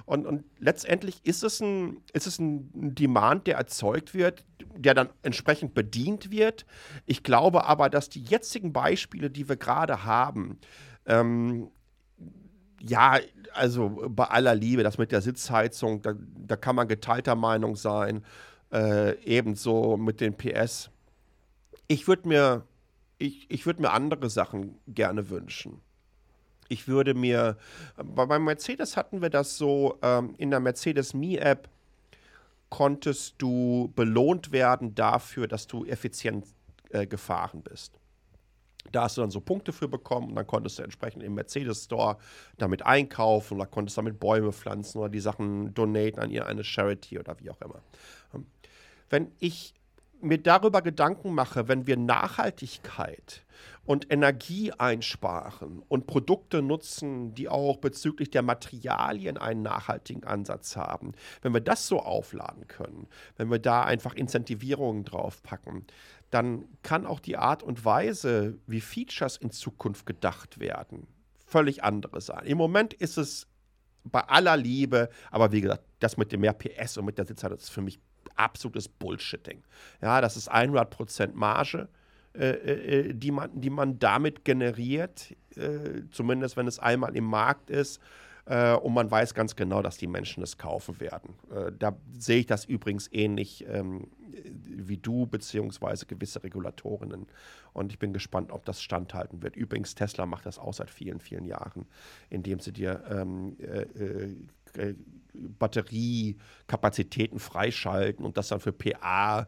Und, 0.07 0.27
und 0.27 0.45
letztendlich 0.59 1.25
ist 1.25 1.43
es, 1.43 1.61
ein, 1.61 2.03
ist 2.13 2.27
es 2.27 2.39
ein 2.39 2.95
Demand, 2.95 3.47
der 3.47 3.57
erzeugt 3.57 4.15
wird, 4.15 4.45
der 4.77 4.95
dann 4.95 5.11
entsprechend 5.23 5.75
bedient 5.75 6.31
wird. 6.31 6.67
Ich 7.07 7.23
glaube 7.23 7.67
aber, 7.67 7.91
dass 7.91 8.09
die 8.09 8.23
jetzigen 8.23 8.73
Beispiele, 8.73 9.31
die 9.31 9.49
wir 9.49 9.57
gerade 9.57 10.05
haben, 10.05 10.59
ähm, 11.07 11.71
ja, 12.81 13.19
also 13.55 13.89
bei 14.09 14.25
aller 14.25 14.55
Liebe, 14.55 14.83
das 14.83 14.99
mit 14.99 15.13
der 15.13 15.21
Sitzheizung, 15.21 16.03
da, 16.03 16.15
da 16.15 16.57
kann 16.57 16.77
man 16.77 16.89
geteilter 16.89 17.35
Meinung 17.35 17.77
sein. 17.77 18.25
Äh, 18.71 19.15
ebenso 19.25 19.97
mit 19.97 20.21
den 20.21 20.37
PS. 20.37 20.91
Ich 21.87 22.07
würde 22.07 22.29
mir, 22.29 22.67
ich, 23.17 23.51
ich 23.51 23.65
würd 23.65 23.81
mir 23.81 23.93
andere 23.93 24.29
Sachen 24.29 24.79
gerne 24.87 25.31
wünschen. 25.31 25.81
Ich 26.69 26.87
würde 26.87 27.15
mir, 27.15 27.57
bei 27.97 28.39
Mercedes 28.39 28.97
hatten 28.97 29.23
wir 29.23 29.31
das 29.31 29.57
so, 29.57 29.99
ähm, 30.03 30.35
in 30.39 30.51
der 30.51 30.61
Mercedes 30.61 31.15
Me-App 31.15 31.69
konntest 32.69 33.37
du 33.39 33.91
belohnt 33.97 34.53
werden 34.53 34.95
dafür, 34.95 35.49
dass 35.49 35.67
du 35.67 35.85
effizient 35.87 36.47
äh, 36.91 37.07
gefahren 37.07 37.63
bist. 37.63 37.99
Da 38.93 39.03
hast 39.03 39.17
du 39.17 39.21
dann 39.21 39.31
so 39.31 39.41
Punkte 39.41 39.73
für 39.73 39.89
bekommen 39.89 40.31
und 40.31 40.37
dann 40.37 40.47
konntest 40.47 40.79
du 40.79 40.83
entsprechend 40.83 41.23
im 41.23 41.35
Mercedes 41.35 41.85
Store 41.85 42.17
damit 42.57 42.85
einkaufen 42.85 43.55
oder 43.55 43.67
konntest 43.67 43.99
damit 43.99 44.19
Bäume 44.19 44.53
pflanzen 44.53 44.99
oder 44.99 45.09
die 45.09 45.21
Sachen 45.21 45.75
donaten 45.75 46.21
an 46.21 46.31
eine 46.31 46.65
Charity 46.65 47.19
oder 47.19 47.39
wie 47.41 47.51
auch 47.51 47.61
immer. 47.61 47.83
Ähm, 48.35 48.47
wenn 49.11 49.33
ich 49.39 49.75
mir 50.21 50.39
darüber 50.39 50.83
Gedanken 50.83 51.33
mache, 51.33 51.69
wenn 51.69 51.87
wir 51.87 51.97
Nachhaltigkeit 51.97 53.45
und 53.85 54.13
Energie 54.13 54.73
einsparen 54.73 55.83
und 55.89 56.07
Produkte 56.07 56.61
nutzen, 56.61 57.35
die 57.35 57.49
auch 57.49 57.79
bezüglich 57.79 58.31
der 58.31 58.43
Materialien 58.43 59.39
einen 59.39 59.63
nachhaltigen 59.63 60.25
Ansatz 60.25 60.77
haben, 60.77 61.13
wenn 61.43 61.55
wir 61.55 61.61
das 61.61 61.89
so 61.89 62.01
aufladen 62.01 62.67
können, 62.69 63.09
wenn 63.37 63.51
wir 63.51 63.59
da 63.59 63.85
einfach 63.85 64.15
Incentivierungen 64.15 65.05
draufpacken, 65.05 65.87
dann 66.31 66.67
kann 66.83 67.07
auch 67.07 67.21
die 67.21 67.39
Art 67.39 67.63
und 67.63 67.85
Weise, 67.85 68.59
wie 68.67 68.83
Features 68.83 69.39
in 69.39 69.51
Zukunft 69.51 70.05
gedacht 70.05 70.61
werden, 70.61 71.07
völlig 71.47 71.83
andere 71.83 72.21
sein. 72.21 72.45
Im 72.45 72.59
Moment 72.59 72.93
ist 72.93 73.17
es 73.17 73.47
bei 74.05 74.21
aller 74.21 74.57
Liebe, 74.57 75.09
aber 75.31 75.53
wie 75.53 75.63
gesagt, 75.63 75.85
das 75.99 76.17
mit 76.17 76.33
dem 76.33 76.41
mehr 76.41 76.53
PS 76.53 76.99
und 76.99 77.07
mit 77.07 77.19
der 77.19 77.27
Sitzheizung 77.27 77.59
ist 77.59 77.71
für 77.71 77.83
mich 77.83 78.01
absolutes 78.39 78.89
Bullshitting. 78.89 79.63
Ja, 80.01 80.21
das 80.21 80.37
ist 80.37 80.53
100% 80.53 81.35
Marge, 81.35 81.89
äh, 82.35 82.49
äh, 82.51 83.15
die, 83.15 83.31
man, 83.31 83.61
die 83.61 83.71
man 83.71 83.99
damit 83.99 84.45
generiert, 84.45 85.35
äh, 85.57 86.03
zumindest 86.11 86.57
wenn 86.57 86.67
es 86.67 86.79
einmal 86.79 87.17
im 87.17 87.25
Markt 87.25 87.71
ist. 87.71 88.01
Äh, 88.49 88.75
und 88.77 88.95
man 88.95 89.11
weiß 89.11 89.35
ganz 89.35 89.57
genau, 89.57 89.83
dass 89.83 89.99
die 89.99 90.07
Menschen 90.07 90.43
es 90.43 90.57
kaufen 90.57 91.01
werden. 91.01 91.35
Äh, 91.51 91.73
da 91.79 91.97
sehe 92.17 92.39
ich 92.41 92.47
das 92.47 92.65
übrigens 92.65 93.09
ähnlich 93.13 93.67
ähm, 93.69 94.09
wie 94.53 94.97
du, 94.97 95.27
beziehungsweise 95.27 96.07
gewisse 96.07 96.43
Regulatorinnen. 96.43 97.27
Und 97.73 97.93
ich 97.93 97.99
bin 97.99 98.13
gespannt, 98.13 98.51
ob 98.51 98.65
das 98.65 98.81
standhalten 98.81 99.43
wird. 99.43 99.57
Übrigens, 99.57 99.95
Tesla 99.95 100.25
macht 100.25 100.47
das 100.47 100.59
auch 100.59 100.73
seit 100.73 100.91
vielen, 100.91 101.21
vielen 101.21 101.45
Jahren, 101.45 101.87
indem 102.31 102.61
sie 102.61 102.73
dir 102.73 103.03
ähm, 103.11 103.57
äh, 103.61 103.83
äh, 103.83 104.37
äh 104.77 104.95
Batteriekapazitäten 105.35 107.39
freischalten 107.39 108.25
und 108.25 108.37
das 108.37 108.49
dann 108.49 108.59
für 108.61 108.73
PA-Stunts 108.73 109.47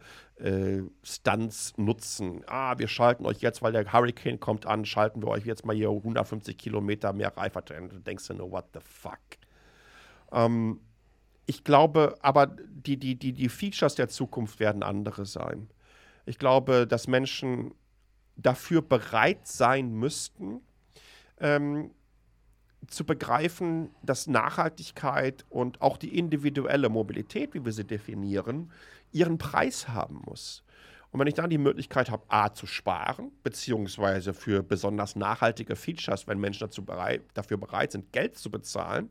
äh, 1.77 1.81
nutzen. 1.81 2.43
Ah, 2.47 2.79
wir 2.79 2.89
schalten 2.89 3.27
euch 3.27 3.41
jetzt, 3.41 3.63
weil 3.63 3.73
der 3.73 3.93
Hurricane 3.93 4.39
kommt 4.39 4.67
an, 4.67 4.85
schalten 4.85 5.23
wir 5.23 5.29
euch 5.29 5.47
jetzt 5.47 5.65
mal 5.65 5.75
hier 5.75 5.91
150 5.91 6.57
Kilometer 6.57 7.13
mehr 7.13 7.37
Reichweite. 7.37 7.75
Du 7.89 7.99
denkst 7.99 8.29
du 8.29 8.35
nur, 8.35 8.51
what 8.51 8.67
the 8.75 8.81
fuck? 8.83 9.19
Ähm, 10.33 10.81
ich 11.47 11.65
glaube, 11.65 12.17
aber 12.23 12.47
die, 12.47 12.97
die, 12.97 13.17
die, 13.17 13.33
die 13.33 13.49
Features 13.49 13.97
der 13.97 14.09
Zukunft 14.09 14.61
werden 14.61 14.83
andere 14.83 15.27
sein. 15.27 15.69
Ich 16.27 16.39
glaube, 16.39 16.87
dass 16.87 17.09
Menschen 17.09 17.75
dafür 18.37 18.83
bereit 18.83 19.47
sein 19.47 19.93
müssten, 19.93 20.61
ähm, 21.41 21.91
zu 22.89 23.05
begreifen, 23.05 23.91
dass 24.03 24.27
Nachhaltigkeit 24.27 25.45
und 25.49 25.81
auch 25.81 25.97
die 25.97 26.19
individuelle 26.19 26.89
Mobilität, 26.89 27.55
wie 27.55 27.65
wir 27.65 27.73
sie 27.73 27.85
definieren, 27.85 28.71
ihren 29.13 29.39
Preis 29.39 29.89
haben 29.89 30.23
muss. 30.25 30.63
Und 31.13 31.19
wenn 31.19 31.27
ich 31.27 31.35
dann 31.35 31.51
die 31.51 31.59
Möglichkeit 31.59 32.11
habe, 32.11 32.23
A 32.29 32.53
zu 32.53 32.67
sparen, 32.67 33.33
beziehungsweise 33.43 34.33
für 34.33 34.63
besonders 34.63 35.17
nachhaltige 35.17 35.75
Features, 35.75 36.29
wenn 36.29 36.39
Menschen 36.39 36.61
dazu 36.61 36.85
bereit, 36.85 37.23
dafür 37.35 37.57
bereit 37.57 37.93
sind, 37.93 38.13
Geld 38.13 38.37
zu 38.37 38.51
bezahlen, 38.51 39.11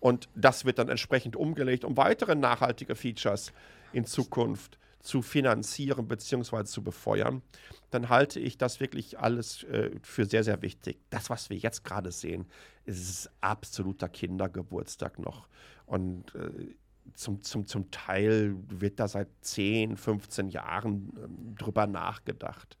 und 0.00 0.28
das 0.34 0.64
wird 0.64 0.78
dann 0.78 0.88
entsprechend 0.88 1.36
umgelegt, 1.36 1.84
um 1.84 1.96
weitere 1.96 2.34
nachhaltige 2.34 2.94
Features 2.94 3.52
in 3.92 4.04
Zukunft 4.04 4.78
zu 5.06 5.22
finanzieren 5.22 6.08
bzw. 6.08 6.64
zu 6.64 6.82
befeuern, 6.82 7.42
dann 7.90 8.08
halte 8.08 8.40
ich 8.40 8.58
das 8.58 8.80
wirklich 8.80 9.18
alles 9.20 9.62
äh, 9.64 9.90
für 10.02 10.24
sehr, 10.24 10.42
sehr 10.42 10.60
wichtig. 10.62 10.98
Das, 11.10 11.30
was 11.30 11.48
wir 11.48 11.56
jetzt 11.56 11.84
gerade 11.84 12.10
sehen, 12.10 12.46
ist 12.84 13.30
absoluter 13.40 14.08
Kindergeburtstag 14.08 15.20
noch. 15.20 15.48
Und 15.86 16.34
äh, 16.34 16.74
zum, 17.14 17.40
zum, 17.42 17.66
zum 17.66 17.88
Teil 17.92 18.56
wird 18.68 18.98
da 18.98 19.06
seit 19.06 19.28
10, 19.42 19.96
15 19.96 20.48
Jahren 20.48 21.12
äh, 21.16 21.58
drüber 21.62 21.86
nachgedacht. 21.86 22.76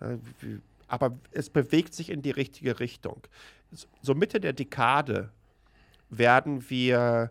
Äh, 0.00 0.18
aber 0.88 1.16
es 1.30 1.50
bewegt 1.50 1.94
sich 1.94 2.10
in 2.10 2.20
die 2.20 2.32
richtige 2.32 2.80
Richtung. 2.80 3.22
So 4.02 4.16
Mitte 4.16 4.40
der 4.40 4.54
Dekade 4.54 5.30
werden 6.08 6.68
wir 6.68 7.30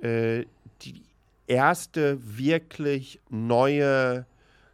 äh, 0.00 0.44
die 0.82 1.02
erste 1.48 2.18
wirklich 2.38 3.20
neue 3.28 4.26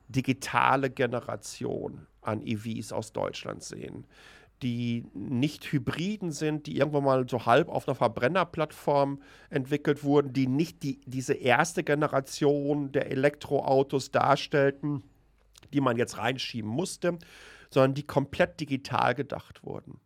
digitale 0.09 0.90
Generation 0.90 2.07
an 2.21 2.43
EVs 2.43 2.93
aus 2.93 3.12
Deutschland 3.12 3.62
sehen, 3.62 4.07
die 4.62 5.04
nicht 5.14 5.73
Hybriden 5.73 6.33
sind, 6.33 6.66
die 6.66 6.76
irgendwann 6.76 7.04
mal 7.04 7.28
so 7.28 7.47
halb 7.47 7.69
auf 7.69 7.87
einer 7.88 7.95
Verbrennerplattform 7.95 9.21
entwickelt 9.50 10.04
wurden, 10.04 10.33
die 10.33 10.47
nicht 10.47 10.83
die, 10.83 11.00
diese 11.07 11.35
erste 11.35 11.85
Generation 11.85 12.93
der 12.93 13.11
Elektroautos 13.11 14.11
darstellten, 14.11 15.02
die 15.73 15.81
man 15.81 15.97
jetzt 15.97 16.19
reinschieben 16.19 16.71
musste, 16.71 17.19
sondern 17.71 17.95
die 17.95 18.07
komplett 18.07 18.61
digital 18.61 19.14
gedacht 19.14 19.64
wurden. 19.64 20.00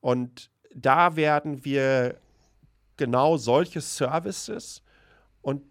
Und 0.00 0.50
da 0.74 1.16
werden 1.16 1.64
wir 1.64 2.20
genau 2.96 3.38
solche 3.38 3.80
Services 3.80 4.82
und 5.42 5.62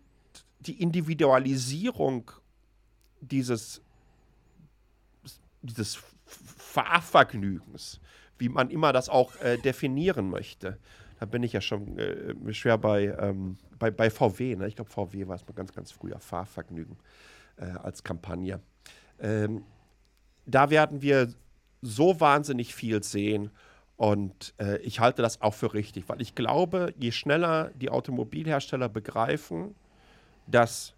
die 0.59 0.81
Individualisierung 0.81 2.31
dieses, 3.21 3.81
dieses 5.61 5.99
Fahrvergnügens, 6.25 7.99
wie 8.37 8.49
man 8.49 8.69
immer 8.69 8.93
das 8.93 9.09
auch 9.09 9.35
äh, 9.37 9.57
definieren 9.57 10.29
möchte. 10.29 10.77
Da 11.19 11.25
bin 11.25 11.43
ich 11.43 11.53
ja 11.53 11.61
schon 11.61 11.97
äh, 11.97 12.53
schwer 12.53 12.77
bei, 12.77 13.05
ähm, 13.19 13.57
bei, 13.77 13.91
bei 13.91 14.09
VW. 14.09 14.55
Ne? 14.55 14.67
Ich 14.67 14.75
glaube, 14.75 14.89
VW 14.89 15.27
war 15.27 15.35
es 15.35 15.45
mal 15.47 15.53
ganz, 15.53 15.73
ganz 15.73 15.91
früher 15.91 16.19
Fahrvergnügen 16.19 16.97
äh, 17.57 17.65
als 17.65 18.03
Kampagne. 18.03 18.61
Ähm, 19.19 19.63
da 20.45 20.69
werden 20.69 21.01
wir 21.01 21.33
so 21.81 22.19
wahnsinnig 22.19 22.73
viel 22.73 23.03
sehen 23.03 23.51
und 23.97 24.53
äh, 24.59 24.77
ich 24.77 24.99
halte 24.99 25.21
das 25.21 25.41
auch 25.41 25.53
für 25.53 25.73
richtig, 25.73 26.07
weil 26.07 26.21
ich 26.21 26.35
glaube, 26.35 26.93
je 26.97 27.11
schneller 27.11 27.71
die 27.75 27.89
Automobilhersteller 27.89 28.87
begreifen, 28.87 29.75
dass 30.49 30.93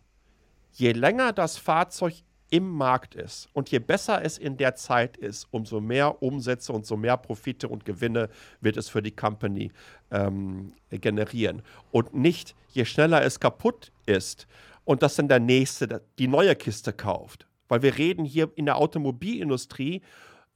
je 0.74 0.92
länger 0.92 1.34
das 1.34 1.58
Fahrzeug 1.58 2.14
im 2.50 2.70
Markt 2.70 3.16
ist 3.16 3.50
und 3.54 3.72
je 3.72 3.80
besser 3.80 4.24
es 4.24 4.38
in 4.38 4.58
der 4.58 4.76
Zeit 4.76 5.16
ist, 5.16 5.48
umso 5.52 5.80
mehr 5.80 6.22
Umsätze 6.22 6.74
und 6.74 6.86
so 6.86 6.98
mehr 6.98 7.16
Profite 7.16 7.70
und 7.70 7.86
Gewinne 7.86 8.30
wird 8.60 8.76
es 8.76 8.90
für 8.90 9.02
die 9.02 9.16
Company 9.16 9.72
ähm, 10.12 10.74
generieren. 10.90 11.62
Und 11.92 12.14
nicht, 12.14 12.56
je 12.70 12.84
schneller 12.84 13.24
es 13.24 13.40
kaputt 13.40 13.94
ist 14.06 14.48
und 14.84 15.02
dass 15.02 15.16
dann 15.16 15.30
der 15.30 15.40
Nächste 15.40 16.02
die 16.20 16.28
neue 16.28 16.56
Kiste 16.56 16.92
kauft. 16.92 17.48
Weil 17.70 17.84
wir 17.84 17.98
reden 17.98 18.26
hier 18.26 18.52
in 18.56 18.66
der 18.66 18.76
Automobilindustrie 18.76 20.02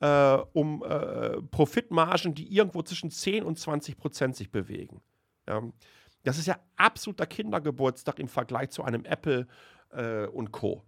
äh, 0.02 0.38
um 0.52 0.84
äh, 0.84 1.42
Profitmargen, 1.44 2.36
die 2.36 2.54
irgendwo 2.54 2.82
zwischen 2.82 3.10
10 3.10 3.46
und 3.46 3.58
20 3.58 3.96
Prozent 3.96 4.36
sich 4.36 4.52
bewegen. 4.52 5.00
Ja. 5.48 5.64
Das 6.26 6.38
ist 6.38 6.48
ja 6.48 6.58
absoluter 6.76 7.26
Kindergeburtstag 7.26 8.20
im 8.20 8.28
Vergleich 8.28 8.72
zu 8.72 8.84
einem 8.84 9.06
Apple 9.06 9.48
äh, 9.92 10.26
und 10.26 10.52
Co. 10.52 10.84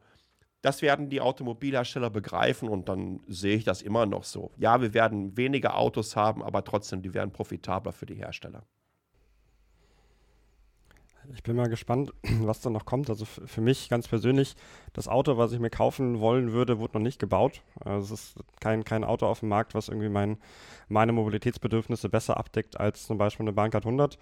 Das 0.62 0.82
werden 0.82 1.10
die 1.10 1.22
Automobilhersteller 1.22 2.10
begreifen 2.10 2.68
und 2.68 2.90
dann 2.90 3.22
sehe 3.28 3.56
ich 3.56 3.64
das 3.64 3.82
immer 3.84 4.06
noch 4.06 4.24
so. 4.24 4.52
Ja, 4.58 4.82
wir 4.82 4.94
werden 4.94 5.38
weniger 5.38 5.78
Autos 5.78 6.16
haben, 6.16 6.44
aber 6.44 6.64
trotzdem, 6.64 7.04
die 7.04 7.14
werden 7.14 7.32
profitabler 7.32 7.94
für 7.94 8.08
die 8.08 8.16
Hersteller. 8.16 8.64
Ich 11.34 11.44
bin 11.44 11.56
mal 11.56 11.68
gespannt, 11.68 12.14
was 12.42 12.62
da 12.62 12.70
noch 12.70 12.86
kommt. 12.86 13.10
Also 13.10 13.26
für 13.26 13.62
mich 13.62 13.90
ganz 13.90 14.08
persönlich, 14.08 14.56
das 14.94 15.08
Auto, 15.08 15.38
was 15.38 15.52
ich 15.52 15.60
mir 15.60 15.70
kaufen 15.70 16.20
wollen 16.20 16.52
würde, 16.52 16.80
wurde 16.80 16.98
noch 16.98 17.04
nicht 17.04 17.20
gebaut. 17.20 17.62
Also 17.84 18.14
es 18.14 18.22
ist 18.22 18.36
kein, 18.62 18.84
kein 18.84 19.04
Auto 19.04 19.26
auf 19.26 19.42
dem 19.42 19.50
Markt, 19.50 19.76
was 19.76 19.90
irgendwie 19.90 20.10
mein, 20.10 20.38
meine 20.88 21.12
Mobilitätsbedürfnisse 21.12 22.10
besser 22.10 22.38
abdeckt 22.38 22.80
als 22.80 23.06
zum 23.06 23.18
Beispiel 23.18 23.44
eine 23.44 23.54
Bahncard 23.54 23.86
100 23.86 24.18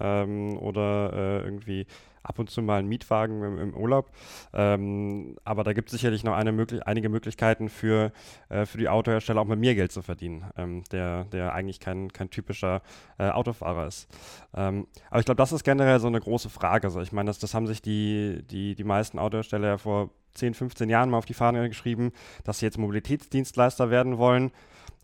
ähm, 0.00 0.56
oder 0.58 1.12
äh, 1.12 1.44
irgendwie 1.44 1.86
ab 2.28 2.38
und 2.38 2.50
zu 2.50 2.62
mal 2.62 2.78
einen 2.78 2.88
Mietwagen 2.88 3.42
im, 3.42 3.58
im 3.58 3.74
Urlaub. 3.74 4.10
Ähm, 4.52 5.36
aber 5.44 5.64
da 5.64 5.72
gibt 5.72 5.88
es 5.88 5.92
sicherlich 5.92 6.24
noch 6.24 6.36
möglich 6.52 6.86
einige 6.86 7.08
Möglichkeiten 7.08 7.68
für, 7.68 8.12
äh, 8.48 8.66
für 8.66 8.78
die 8.78 8.88
Autohersteller 8.88 9.40
auch 9.40 9.46
mit 9.46 9.58
mir 9.58 9.74
Geld 9.74 9.92
zu 9.92 10.02
verdienen, 10.02 10.44
ähm, 10.56 10.84
der, 10.92 11.24
der 11.24 11.52
eigentlich 11.54 11.80
kein, 11.80 12.12
kein 12.12 12.30
typischer 12.30 12.82
äh, 13.18 13.28
Autofahrer 13.28 13.86
ist. 13.86 14.08
Ähm, 14.54 14.86
aber 15.10 15.20
ich 15.20 15.26
glaube, 15.26 15.38
das 15.38 15.52
ist 15.52 15.64
generell 15.64 16.00
so 16.00 16.06
eine 16.08 16.20
große 16.20 16.50
Frage. 16.50 16.86
Also 16.86 17.00
ich 17.00 17.12
meine, 17.12 17.28
das, 17.28 17.38
das 17.38 17.54
haben 17.54 17.66
sich 17.66 17.82
die, 17.82 18.42
die, 18.50 18.74
die 18.74 18.84
meisten 18.84 19.18
Autohersteller 19.18 19.68
ja 19.68 19.78
vor 19.78 20.10
10, 20.34 20.54
15 20.54 20.88
Jahren 20.88 21.10
mal 21.10 21.18
auf 21.18 21.26
die 21.26 21.34
Fahne 21.34 21.68
geschrieben, 21.68 22.12
dass 22.44 22.58
sie 22.58 22.66
jetzt 22.66 22.78
Mobilitätsdienstleister 22.78 23.90
werden 23.90 24.18
wollen 24.18 24.52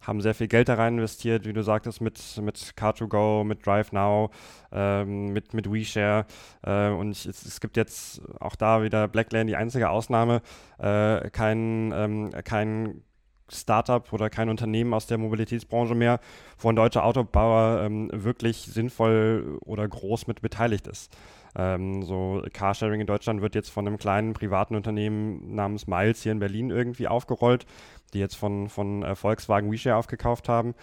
haben 0.02 0.20
sehr 0.20 0.34
viel 0.34 0.48
Geld 0.48 0.68
da 0.68 0.74
rein 0.74 0.98
investiert, 0.98 1.46
wie 1.46 1.52
du 1.52 1.62
sagtest, 1.62 2.00
mit, 2.00 2.20
mit 2.42 2.56
Car2Go, 2.76 3.44
mit 3.44 3.66
DriveNow, 3.66 4.30
ähm, 4.72 5.32
mit, 5.32 5.54
mit 5.54 5.72
WeShare. 5.72 6.26
Äh, 6.62 6.88
und 6.88 7.12
ich, 7.12 7.26
es, 7.26 7.44
es, 7.44 7.60
gibt 7.60 7.76
jetzt 7.76 8.20
auch 8.40 8.56
da 8.56 8.82
wieder 8.82 9.08
Blacklane 9.08 9.46
die 9.46 9.56
einzige 9.56 9.90
Ausnahme, 9.90 10.42
äh, 10.78 11.30
kein, 11.30 11.92
ähm, 11.94 12.30
kein 12.44 13.02
Startup 13.50 14.12
oder 14.12 14.30
kein 14.30 14.48
Unternehmen 14.48 14.94
aus 14.94 15.06
der 15.06 15.18
Mobilitätsbranche 15.18 15.94
mehr, 15.94 16.20
wo 16.58 16.68
ein 16.68 16.76
deutscher 16.76 17.04
Autobauer 17.04 17.82
ähm, 17.82 18.10
wirklich 18.12 18.58
sinnvoll 18.58 19.58
oder 19.60 19.86
groß 19.86 20.26
mit 20.26 20.40
beteiligt 20.40 20.86
ist. 20.86 21.14
Ähm, 21.56 22.02
so 22.02 22.42
Carsharing 22.52 23.00
in 23.00 23.06
Deutschland 23.06 23.42
wird 23.42 23.54
jetzt 23.54 23.70
von 23.70 23.86
einem 23.86 23.98
kleinen 23.98 24.32
privaten 24.32 24.74
Unternehmen 24.74 25.54
namens 25.54 25.86
Miles 25.86 26.22
hier 26.22 26.32
in 26.32 26.38
Berlin 26.38 26.70
irgendwie 26.70 27.08
aufgerollt, 27.08 27.66
die 28.14 28.18
jetzt 28.18 28.36
von, 28.36 28.68
von 28.68 29.02
äh, 29.02 29.14
Volkswagen 29.14 29.70
WeShare 29.70 29.96
aufgekauft 29.96 30.48
haben. 30.48 30.74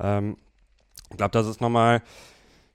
Ähm, 0.00 0.36
ich 1.10 1.16
glaube, 1.16 1.32
das 1.32 1.46
ist 1.46 1.60
nochmal 1.60 2.02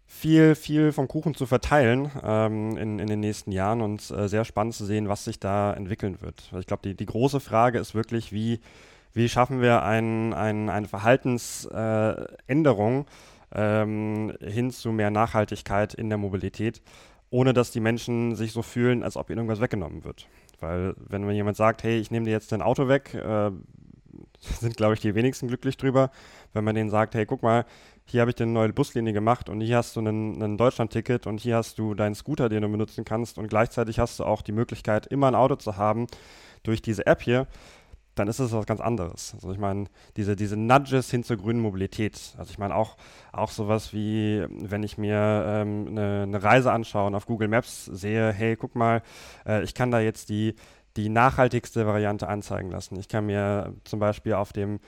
viel, 0.05 0.55
viel 0.55 0.91
vom 0.91 1.07
Kuchen 1.07 1.33
zu 1.33 1.47
verteilen 1.47 2.11
ähm, 2.23 2.77
in, 2.77 2.99
in 2.99 3.07
den 3.07 3.19
nächsten 3.19 3.51
Jahren 3.51 3.81
und 3.81 4.11
äh, 4.11 4.27
sehr 4.27 4.45
spannend 4.45 4.75
zu 4.75 4.85
sehen, 4.85 5.09
was 5.09 5.25
sich 5.25 5.39
da 5.39 5.73
entwickeln 5.73 6.21
wird. 6.21 6.43
Also 6.45 6.59
ich 6.59 6.67
glaube, 6.67 6.83
die, 6.83 6.95
die 6.95 7.05
große 7.05 7.39
Frage 7.39 7.79
ist 7.79 7.95
wirklich, 7.95 8.31
wie, 8.31 8.59
wie 9.13 9.29
schaffen 9.29 9.61
wir 9.61 9.83
ein, 9.83 10.33
ein, 10.33 10.69
eine 10.69 10.87
Verhaltensänderung 10.87 13.01
äh, 13.01 13.05
ähm, 13.55 14.33
hin 14.41 14.71
zu 14.71 14.91
mehr 14.91 15.11
Nachhaltigkeit 15.11 15.93
in 15.93 16.09
der 16.09 16.17
Mobilität 16.17 16.81
ohne 17.33 17.53
dass 17.53 17.71
die 17.71 17.79
Menschen 17.79 18.35
sich 18.35 18.51
so 18.51 18.61
fühlen, 18.61 19.01
als 19.01 19.17
ob 19.17 19.31
ihnen 19.31 19.39
irgendwas 19.39 19.59
weggenommen 19.59 20.03
wird. 20.03 20.27
Weil 20.59 20.93
wenn 20.97 21.23
mir 21.23 21.33
jemand 21.33 21.57
sagt, 21.57 21.81
hey, 21.81 21.97
ich 21.97 22.11
nehme 22.11 22.25
dir 22.25 22.31
jetzt 22.31 22.51
dein 22.51 22.61
Auto 22.61 22.87
weg, 22.87 23.15
äh, 23.15 23.49
sind, 24.39 24.77
glaube 24.77 24.93
ich, 24.93 24.99
die 24.99 25.15
wenigsten 25.15 25.47
glücklich 25.47 25.75
drüber, 25.75 26.11
wenn 26.53 26.63
man 26.63 26.75
denen 26.75 26.91
sagt, 26.91 27.15
hey, 27.15 27.25
guck 27.25 27.41
mal, 27.41 27.65
hier 28.05 28.21
habe 28.21 28.29
ich 28.29 28.35
dir 28.35 28.43
eine 28.43 28.51
neue 28.51 28.71
Buslinie 28.71 29.13
gemacht 29.13 29.49
und 29.49 29.61
hier 29.61 29.77
hast 29.77 29.95
du 29.95 30.01
ein 30.01 30.57
Deutschland-Ticket 30.57 31.25
und 31.25 31.39
hier 31.39 31.55
hast 31.55 31.79
du 31.79 31.95
deinen 31.95 32.13
Scooter, 32.13 32.49
den 32.49 32.61
du 32.61 32.69
benutzen 32.69 33.03
kannst 33.03 33.39
und 33.39 33.47
gleichzeitig 33.47 33.97
hast 33.97 34.19
du 34.19 34.25
auch 34.25 34.43
die 34.43 34.51
Möglichkeit, 34.51 35.07
immer 35.07 35.27
ein 35.27 35.35
Auto 35.35 35.55
zu 35.55 35.75
haben 35.75 36.05
durch 36.61 36.83
diese 36.83 37.07
App 37.07 37.23
hier 37.23 37.47
dann 38.15 38.27
ist 38.27 38.39
es 38.39 38.51
was 38.51 38.65
ganz 38.65 38.79
anderes. 38.79 39.33
Also 39.35 39.51
ich 39.51 39.57
meine, 39.57 39.85
diese, 40.17 40.35
diese 40.35 40.57
Nudges 40.57 41.09
hin 41.09 41.23
zur 41.23 41.37
grünen 41.37 41.59
Mobilität. 41.59 42.35
Also 42.37 42.51
ich 42.51 42.59
meine 42.59 42.75
auch, 42.75 42.97
auch 43.31 43.49
sowas 43.49 43.93
wie, 43.93 44.45
wenn 44.49 44.83
ich 44.83 44.97
mir 44.97 45.43
ähm, 45.47 45.87
eine, 45.89 46.23
eine, 46.23 46.43
Reise 46.43 46.71
anschaue 46.71 47.07
und 47.07 47.15
auf 47.15 47.25
Google 47.25 47.47
Maps 47.47 47.85
sehe, 47.85 48.31
hey, 48.31 48.55
guck 48.55 48.75
mal, 48.75 49.01
äh, 49.45 49.63
ich 49.63 49.73
kann 49.73 49.91
da 49.91 49.99
jetzt 49.99 50.29
die, 50.29 50.55
die 50.95 51.09
nachhaltigste 51.09 51.87
Variante 51.87 52.27
anzeigen 52.27 52.69
lassen. 52.69 52.99
Ich 52.99 53.07
kann 53.07 53.25
mir 53.25 53.73
zum 53.83 53.99
Beispiel 53.99 54.33
auf 54.33 54.53
dem 54.53 54.79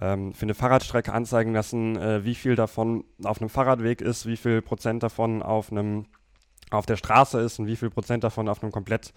ähm, 0.00 0.32
für 0.32 0.42
eine 0.42 0.54
Fahrradstrecke 0.54 1.12
anzeigen 1.12 1.52
lassen, 1.52 1.96
äh, 1.96 2.24
wie 2.24 2.34
viel 2.34 2.56
davon 2.56 3.04
auf 3.22 3.40
einem 3.40 3.50
Fahrradweg 3.50 4.00
ist, 4.00 4.26
wie 4.26 4.36
viel 4.36 4.62
Prozent 4.62 5.02
davon 5.02 5.42
auf 5.42 5.70
einem 5.70 6.06
auf 6.78 6.86
der 6.86 6.96
Straße 6.96 7.40
ist 7.40 7.58
und 7.58 7.66
wie 7.66 7.76
viel 7.76 7.90
Prozent 7.90 8.24
davon 8.24 8.48
auf 8.48 8.62
einem 8.62 8.72
komplett 8.72 9.12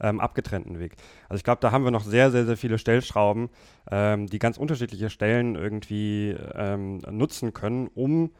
ähm, 0.00 0.20
abgetrennten 0.20 0.78
Weg. 0.78 0.96
Also 1.28 1.38
ich 1.38 1.44
glaube, 1.44 1.60
da 1.60 1.72
haben 1.72 1.84
wir 1.84 1.90
noch 1.90 2.04
sehr, 2.04 2.30
sehr, 2.30 2.46
sehr 2.46 2.56
viele 2.56 2.78
Stellschrauben, 2.78 3.48
ähm, 3.90 4.26
die 4.26 4.38
ganz 4.38 4.58
unterschiedliche 4.58 5.10
Stellen 5.10 5.54
irgendwie 5.54 6.36
ähm, 6.54 6.98
nutzen 7.10 7.52
können, 7.52 7.88
um 7.94 8.30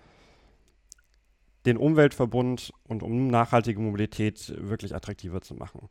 den 1.67 1.77
Umweltverbund 1.77 2.73
und 2.87 3.03
um 3.03 3.29
nachhaltige 3.29 3.81
Mobilität 3.81 4.55
wirklich 4.59 4.95
attraktiver 4.95 5.41
zu 5.41 5.55
machen. 5.55 5.89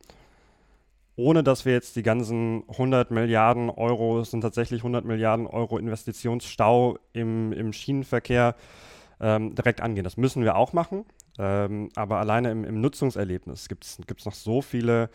Ohne 1.16 1.44
dass 1.44 1.66
wir 1.66 1.74
jetzt 1.74 1.96
die 1.96 2.04
ganzen 2.04 2.64
100 2.70 3.10
Milliarden 3.12 3.70
Euro, 3.72 4.20
es 4.20 4.32
sind 4.32 4.42
tatsächlich 4.42 4.82
100 4.82 5.04
Milliarden 5.04 5.48
Euro 5.48 5.78
Investitionsstau 5.80 7.00
im, 7.14 7.52
im 7.54 7.74
Schienenverkehr 7.74 8.56
ähm, 9.20 9.56
direkt 9.56 9.82
angehen. 9.82 10.04
Das 10.04 10.18
müssen 10.18 10.44
wir 10.44 10.56
auch 10.56 10.74
machen. 10.74 11.06
Ähm, 11.40 11.90
aber 11.96 12.18
alleine 12.18 12.52
im, 12.52 12.64
im 12.64 12.82
Nutzungserlebnis 12.82 13.70
gibt 13.70 13.86
es 13.86 14.26
noch 14.26 14.34
so 14.34 14.62
viele 14.62 15.10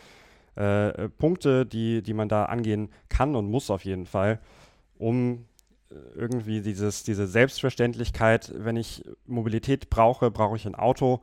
äh, 0.55 1.09
Punkte, 1.09 1.65
die, 1.65 2.01
die 2.01 2.13
man 2.13 2.29
da 2.29 2.45
angehen 2.45 2.89
kann 3.09 3.35
und 3.35 3.49
muss 3.49 3.69
auf 3.69 3.85
jeden 3.85 4.05
Fall, 4.05 4.39
um 4.97 5.45
äh, 5.89 5.95
irgendwie 6.15 6.61
dieses, 6.61 7.03
diese 7.03 7.27
Selbstverständlichkeit, 7.27 8.53
wenn 8.55 8.77
ich 8.77 9.03
Mobilität 9.25 9.89
brauche, 9.89 10.31
brauche 10.31 10.55
ich 10.55 10.65
ein 10.65 10.75
Auto, 10.75 11.21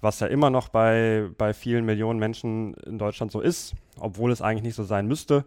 was 0.00 0.20
ja 0.20 0.26
immer 0.26 0.50
noch 0.50 0.68
bei, 0.68 1.28
bei 1.36 1.52
vielen 1.52 1.84
Millionen 1.84 2.18
Menschen 2.18 2.74
in 2.74 2.98
Deutschland 2.98 3.32
so 3.32 3.40
ist, 3.40 3.74
obwohl 3.98 4.30
es 4.30 4.42
eigentlich 4.42 4.62
nicht 4.62 4.76
so 4.76 4.84
sein 4.84 5.06
müsste, 5.06 5.44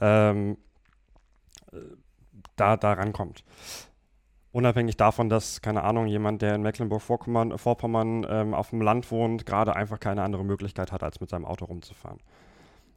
ähm, 0.00 0.58
äh, 1.72 1.76
da, 2.56 2.76
da 2.76 2.94
rankommt. 2.94 3.44
Unabhängig 4.56 4.96
davon, 4.96 5.28
dass, 5.28 5.60
keine 5.60 5.84
Ahnung, 5.84 6.06
jemand, 6.06 6.40
der 6.40 6.54
in 6.54 6.62
Mecklenburg-Vorpommern 6.62 8.26
ähm, 8.26 8.54
auf 8.54 8.70
dem 8.70 8.80
Land 8.80 9.10
wohnt, 9.10 9.44
gerade 9.44 9.76
einfach 9.76 10.00
keine 10.00 10.22
andere 10.22 10.46
Möglichkeit 10.46 10.92
hat, 10.92 11.02
als 11.02 11.20
mit 11.20 11.28
seinem 11.28 11.44
Auto 11.44 11.66
rumzufahren. 11.66 12.20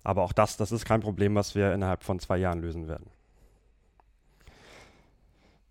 Aber 0.02 0.24
auch 0.24 0.32
das, 0.32 0.56
das 0.56 0.72
ist 0.72 0.86
kein 0.86 1.02
Problem, 1.02 1.36
was 1.36 1.56
wir 1.56 1.74
innerhalb 1.74 2.04
von 2.06 2.18
zwei 2.20 2.38
Jahren 2.38 2.62
lösen 2.62 2.88
werden. 2.88 3.08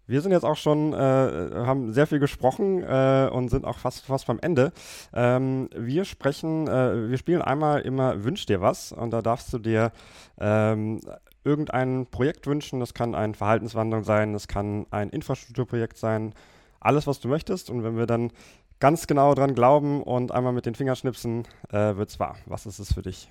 Wir 0.06 0.20
sind 0.20 0.32
jetzt 0.32 0.44
auch 0.44 0.56
schon, 0.56 0.92
äh, 0.92 0.96
haben 0.96 1.94
sehr 1.94 2.06
viel 2.06 2.18
gesprochen 2.18 2.82
äh, 2.82 3.30
und 3.32 3.48
sind 3.48 3.64
auch 3.64 3.78
fast, 3.78 4.04
fast 4.04 4.26
beim 4.26 4.40
Ende. 4.40 4.72
Ähm, 5.14 5.70
wir 5.74 6.04
sprechen, 6.04 6.68
äh, 6.68 7.08
wir 7.08 7.16
spielen 7.16 7.40
einmal 7.40 7.80
immer 7.80 8.24
Wünsch 8.24 8.44
dir 8.44 8.60
was 8.60 8.92
und 8.92 9.10
da 9.10 9.22
darfst 9.22 9.54
du 9.54 9.58
dir 9.58 9.92
ähm, 10.38 11.00
irgendein 11.48 12.06
Projekt 12.06 12.46
wünschen. 12.46 12.78
Das 12.78 12.92
kann 12.92 13.14
eine 13.14 13.34
Verhaltenswandlung 13.34 14.04
sein, 14.04 14.34
das 14.34 14.46
kann 14.46 14.86
ein 14.90 15.08
Infrastrukturprojekt 15.08 15.96
sein, 15.96 16.34
alles, 16.78 17.06
was 17.06 17.20
du 17.20 17.28
möchtest. 17.28 17.70
Und 17.70 17.82
wenn 17.82 17.96
wir 17.96 18.06
dann 18.06 18.30
ganz 18.78 19.06
genau 19.06 19.34
dran 19.34 19.54
glauben 19.54 20.02
und 20.02 20.30
einmal 20.30 20.52
mit 20.52 20.66
den 20.66 20.74
Fingerschnipsen, 20.74 21.48
äh, 21.70 21.96
wird 21.96 22.10
es 22.10 22.20
wahr. 22.20 22.36
Was 22.44 22.66
ist 22.66 22.78
es 22.78 22.92
für 22.92 23.02
dich? 23.02 23.30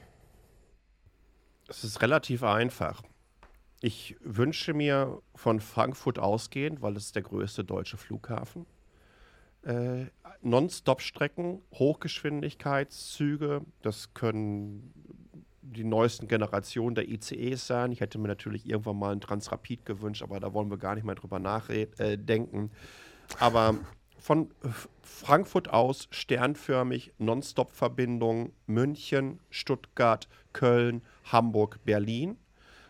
Es 1.67 1.83
ist 1.83 2.01
relativ 2.01 2.43
einfach. 2.43 3.03
Ich 3.79 4.17
wünsche 4.21 4.73
mir 4.73 5.21
von 5.35 5.59
Frankfurt 5.59 6.17
ausgehend, 6.17 6.81
weil 6.81 6.97
es 6.97 7.11
der 7.11 7.21
größte 7.21 7.63
deutsche 7.63 7.97
Flughafen, 7.97 8.65
äh, 9.61 10.05
Non-Stop-Strecken, 10.41 11.61
Hochgeschwindigkeitszüge, 11.73 13.61
das 13.81 14.13
können 14.13 14.93
die 15.73 15.83
neuesten 15.83 16.27
Generationen 16.27 16.95
der 16.95 17.09
ICEs 17.09 17.67
sein. 17.67 17.91
Ich 17.91 18.01
hätte 18.01 18.17
mir 18.17 18.27
natürlich 18.27 18.67
irgendwann 18.67 18.99
mal 18.99 19.11
einen 19.11 19.21
Transrapid 19.21 19.85
gewünscht, 19.85 20.23
aber 20.23 20.39
da 20.39 20.53
wollen 20.53 20.69
wir 20.69 20.77
gar 20.77 20.95
nicht 20.95 21.03
mehr 21.03 21.15
drüber 21.15 21.39
nachdenken. 21.39 22.71
Äh, 22.71 23.35
aber 23.39 23.75
von 24.19 24.49
Frankfurt 25.01 25.69
aus 25.69 26.07
sternförmig 26.11 27.13
Non-Stop-Verbindung 27.17 28.51
München, 28.65 29.39
Stuttgart, 29.49 30.27
Köln, 30.53 31.01
Hamburg, 31.25 31.79
Berlin. 31.85 32.37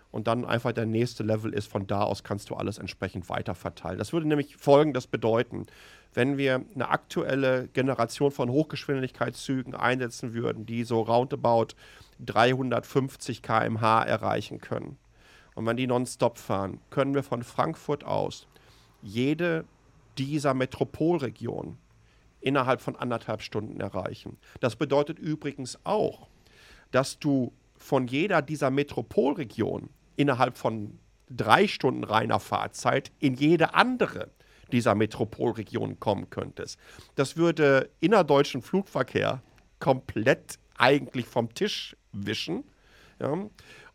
Und 0.10 0.28
dann 0.28 0.46
einfach 0.46 0.72
der 0.72 0.86
nächste 0.86 1.24
Level 1.24 1.54
ist, 1.54 1.68
von 1.68 1.86
da 1.86 2.02
aus 2.02 2.24
kannst 2.24 2.50
du 2.50 2.56
alles 2.56 2.78
entsprechend 2.78 3.30
weiter 3.30 3.56
verteilen. 3.56 4.00
Das 4.00 4.14
würde 4.14 4.28
nämlich 4.28 4.56
Folgendes 4.56 5.06
bedeuten. 5.06 5.68
Wenn 6.14 6.38
wir 6.38 6.66
eine 6.74 6.90
aktuelle 6.90 7.68
Generation 7.68 8.32
von 8.32 8.50
Hochgeschwindigkeitszügen 8.50 9.76
einsetzen 9.76 10.34
würden, 10.34 10.66
die 10.66 10.86
so 10.86 11.02
roundabout 11.02 11.76
350 12.26 13.42
km/h 13.42 14.04
erreichen 14.04 14.60
können, 14.60 14.98
und 15.56 15.66
wenn 15.66 15.78
die 15.78 15.88
nonstop 15.88 16.38
fahren, 16.38 16.80
können 16.92 17.16
wir 17.16 17.24
von 17.24 17.42
Frankfurt 17.42 18.04
aus 18.04 18.48
jede 19.02 19.66
dieser 20.18 20.54
Metropolregionen 20.54 21.80
innerhalb 22.42 22.80
von 22.80 22.96
anderthalb 22.96 23.42
Stunden 23.42 23.80
erreichen. 23.80 24.38
Das 24.60 24.76
bedeutet 24.76 25.18
übrigens 25.18 25.80
auch, 25.84 26.28
dass 26.92 27.18
du 27.18 27.54
von 27.76 28.06
jeder 28.06 28.44
dieser 28.44 28.70
Metropolregionen 28.70 29.90
innerhalb 30.16 30.60
von 30.60 31.00
drei 31.30 31.68
Stunden 31.68 32.04
reiner 32.04 32.40
Fahrzeit 32.40 33.12
in 33.20 33.34
jede 33.34 33.74
andere 33.74 34.30
dieser 34.72 34.94
Metropolregionen 34.94 36.00
kommen 36.00 36.30
könntest. 36.30 36.80
Das 37.16 37.36
würde 37.36 37.90
innerdeutschen 38.00 38.62
Flugverkehr 38.62 39.42
komplett 39.80 40.60
eigentlich 40.78 41.26
vom 41.26 41.54
Tisch 41.54 41.96
wischen. 42.26 42.64
Ja? 43.20 43.38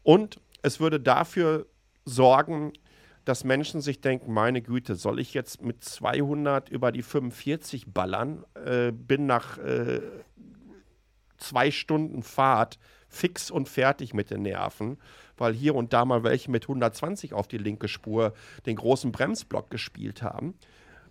Und 0.03 0.41
es 0.63 0.81
würde 0.81 1.01
dafür 1.01 1.67
sorgen, 2.05 2.73
dass 3.25 3.45
Menschen 3.45 3.81
sich 3.81 4.01
denken, 4.01 4.33
meine 4.33 4.63
Güte, 4.63 4.97
soll 4.97 5.21
ich 5.21 5.33
jetzt 5.35 5.63
mit 5.63 5.85
200 5.85 6.69
über 6.69 6.91
die 6.91 7.03
45 7.03 7.93
ballern, 7.93 8.45
äh, 8.65 8.91
bin 8.91 9.27
nach 9.27 9.59
äh, 9.59 10.01
zwei 11.39 11.71
Stunden 11.71 12.23
Fahrt 12.23 12.79
fix 13.09 13.51
und 13.51 13.69
fertig 13.69 14.15
mit 14.15 14.31
den 14.31 14.43
Nerven, 14.43 14.99
weil 15.37 15.53
hier 15.53 15.75
und 15.75 15.93
da 15.93 16.05
mal 16.05 16.25
welche 16.25 16.51
mit 16.51 16.65
120 16.65 17.35
auf 17.35 17.47
die 17.47 17.59
linke 17.59 17.89
Spur 17.89 18.33
den 18.67 18.77
großen 18.77 19.13
Bremsblock 19.13 19.71
gespielt 19.71 20.23
haben? 20.23 20.55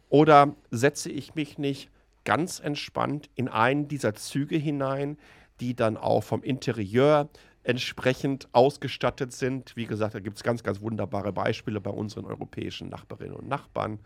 Oder 0.10 0.56
setze 0.72 1.10
ich 1.10 1.36
mich 1.36 1.58
nicht 1.58 1.90
ganz 2.26 2.60
entspannt 2.60 3.30
in 3.36 3.48
einen 3.48 3.88
dieser 3.88 4.14
Züge 4.16 4.58
hinein, 4.58 5.18
die 5.62 5.76
dann 5.76 5.96
auch 5.96 6.24
vom 6.24 6.44
Interieur 6.44 7.30
entsprechend 7.64 8.50
ausgestattet 8.54 9.32
sind. 9.32 9.76
Wie 9.76 9.86
gesagt, 9.86 10.16
da 10.16 10.20
gibt 10.20 10.38
es 10.38 10.44
ganz, 10.44 10.64
ganz 10.64 10.82
wunderbare 10.82 11.32
Beispiele 11.32 11.80
bei 11.80 11.92
unseren 11.92 12.26
europäischen 12.26 12.90
Nachbarinnen 12.90 13.36
und 13.36 13.48
Nachbarn. 13.48 14.00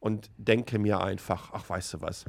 Und 0.00 0.30
denke 0.36 0.78
mir 0.78 1.00
einfach, 1.00 1.50
ach, 1.52 1.68
weißt 1.68 1.94
du 1.94 2.00
was, 2.02 2.24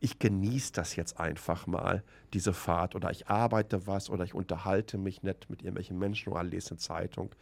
ich 0.00 0.18
genieße 0.18 0.72
das 0.72 0.96
jetzt 0.96 1.18
einfach 1.18 1.66
mal, 1.66 2.04
diese 2.32 2.52
Fahrt, 2.52 2.94
oder 2.94 3.10
ich 3.10 3.28
arbeite 3.28 3.86
was, 3.86 4.10
oder 4.10 4.24
ich 4.24 4.34
unterhalte 4.34 4.98
mich 4.98 5.22
nicht 5.22 5.50
mit 5.50 5.62
irgendwelchen 5.62 5.98
Menschen 5.98 6.32
oder 6.32 6.44
lese 6.44 6.70
eine 6.70 6.78
Zeitung, 6.78 7.34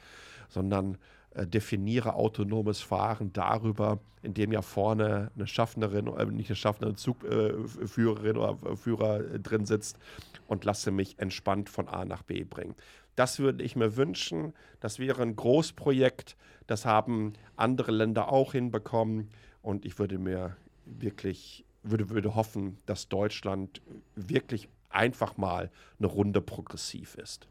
sondern 0.48 0.96
äh, 1.36 1.46
definiere 1.46 2.14
autonomes 2.14 2.80
Fahren 2.80 3.30
darüber, 3.32 3.98
indem 4.22 4.52
ja 4.52 4.62
vorne 4.62 5.30
eine 5.34 5.46
Schaffnerin, 5.46 6.06
äh, 6.06 6.24
nicht 6.26 6.48
eine 6.48 6.56
Schaffnerin, 6.56 6.96
Zugführerin 6.96 8.36
äh, 8.36 8.38
oder 8.38 8.76
Führer 8.76 9.18
drin 9.38 9.66
sitzt 9.66 9.98
und 10.46 10.64
lasse 10.64 10.90
mich 10.90 11.18
entspannt 11.18 11.68
von 11.68 11.88
A 11.88 12.06
nach 12.06 12.22
B 12.22 12.44
bringen. 12.44 12.74
Das 13.16 13.38
würde 13.38 13.64
ich 13.64 13.76
mir 13.76 13.96
wünschen. 13.96 14.54
Das 14.80 14.98
wäre 14.98 15.22
ein 15.22 15.36
Großprojekt. 15.36 16.36
Das 16.66 16.86
haben 16.86 17.34
andere 17.56 17.92
Länder 17.92 18.30
auch 18.30 18.52
hinbekommen. 18.52 19.28
Und 19.60 19.84
ich 19.84 19.98
würde 19.98 20.18
mir 20.18 20.56
wirklich, 20.86 21.66
würde, 21.82 22.08
würde 22.08 22.34
hoffen, 22.34 22.78
dass 22.86 23.08
Deutschland 23.08 23.82
wirklich 24.14 24.68
einfach 24.88 25.36
mal 25.36 25.70
eine 25.98 26.06
Runde 26.06 26.40
progressiv 26.40 27.16
ist. 27.16 27.46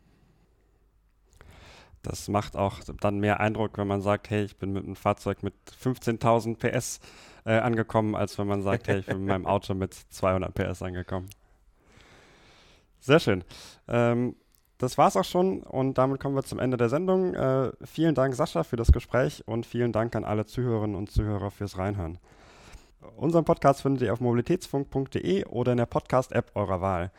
Das 2.06 2.28
macht 2.28 2.56
auch 2.56 2.80
dann 3.02 3.20
mehr 3.20 3.40
Eindruck, 3.40 3.78
wenn 3.78 3.88
man 3.88 4.02
sagt, 4.02 4.30
hey, 4.30 4.44
ich 4.44 4.58
bin 4.58 4.74
mit 4.74 4.86
einem 4.86 4.96
Fahrzeug 4.96 5.42
mit 5.44 5.54
15.000 5.84 6.58
PS 6.58 7.00
äh, 7.46 7.58
angekommen, 7.58 8.16
als 8.16 8.38
wenn 8.38 8.48
man 8.48 8.62
sagt, 8.62 8.88
hey, 8.88 9.00
ich 9.00 9.06
bin 9.08 9.20
mit 9.20 9.28
meinem 9.28 9.48
Auto 9.48 9.74
mit 9.74 9.94
200 9.94 10.54
PS 10.54 10.82
angekommen. 10.82 11.30
Sehr 13.00 13.20
schön. 13.20 13.44
Ähm, 13.88 14.36
das 14.78 14.98
war's 14.98 15.16
auch 15.16 15.24
schon 15.24 15.64
und 15.64 15.98
damit 15.98 16.20
kommen 16.20 16.36
wir 16.36 16.44
zum 16.44 16.60
Ende 16.60 16.78
der 16.78 16.90
Sendung. 16.90 17.34
Äh, 17.34 17.72
vielen 17.84 18.14
Dank, 18.14 18.36
Sascha, 18.36 18.64
für 18.64 18.76
das 18.76 18.92
Gespräch 18.92 19.44
und 19.48 19.66
vielen 19.66 19.92
Dank 19.92 20.16
an 20.16 20.26
alle 20.26 20.46
Zuhörerinnen 20.46 20.96
und 20.96 21.10
Zuhörer 21.10 21.50
fürs 21.50 21.78
Reinhören. 21.78 22.20
Unseren 23.16 23.46
Podcast 23.46 23.82
findet 23.82 24.04
ihr 24.04 24.14
auf 24.14 24.20
mobilitätsfunk.de 24.20 25.46
oder 25.46 25.72
in 25.72 25.78
der 25.78 25.86
Podcast-App 25.86 26.52
eurer 26.56 26.82
Wahl. 26.82 27.12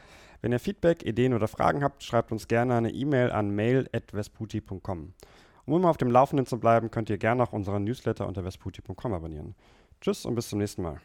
Wenn 0.42 0.53
ihr 0.53 0.61
Feedback, 0.61 1.05
Ideen 1.05 1.35
oder 1.35 1.49
Fragen 1.49 1.83
habt, 1.83 2.03
schreibt 2.03 2.33
uns 2.33 2.49
gerne 2.49 2.75
eine 2.75 2.90
E-Mail 2.90 3.31
an 3.31 3.55
mail.vesputi.com. 3.55 5.12
Um 5.66 5.75
immer 5.75 5.90
auf 5.90 5.96
dem 5.96 6.11
Laufenden 6.11 6.46
zu 6.46 6.61
bleiben, 6.61 6.90
könnt 6.90 7.11
ihr 7.11 7.18
gerne 7.18 7.42
auch 7.42 7.53
unseren 7.53 7.85
Newsletter 7.85 8.27
unter 8.27 8.44
vesputi.com 8.44 9.12
abonnieren. 9.12 9.55
Tschüss 10.01 10.25
und 10.25 10.35
bis 10.35 10.49
zum 10.49 10.59
nächsten 10.59 10.83
Mal. 10.83 11.01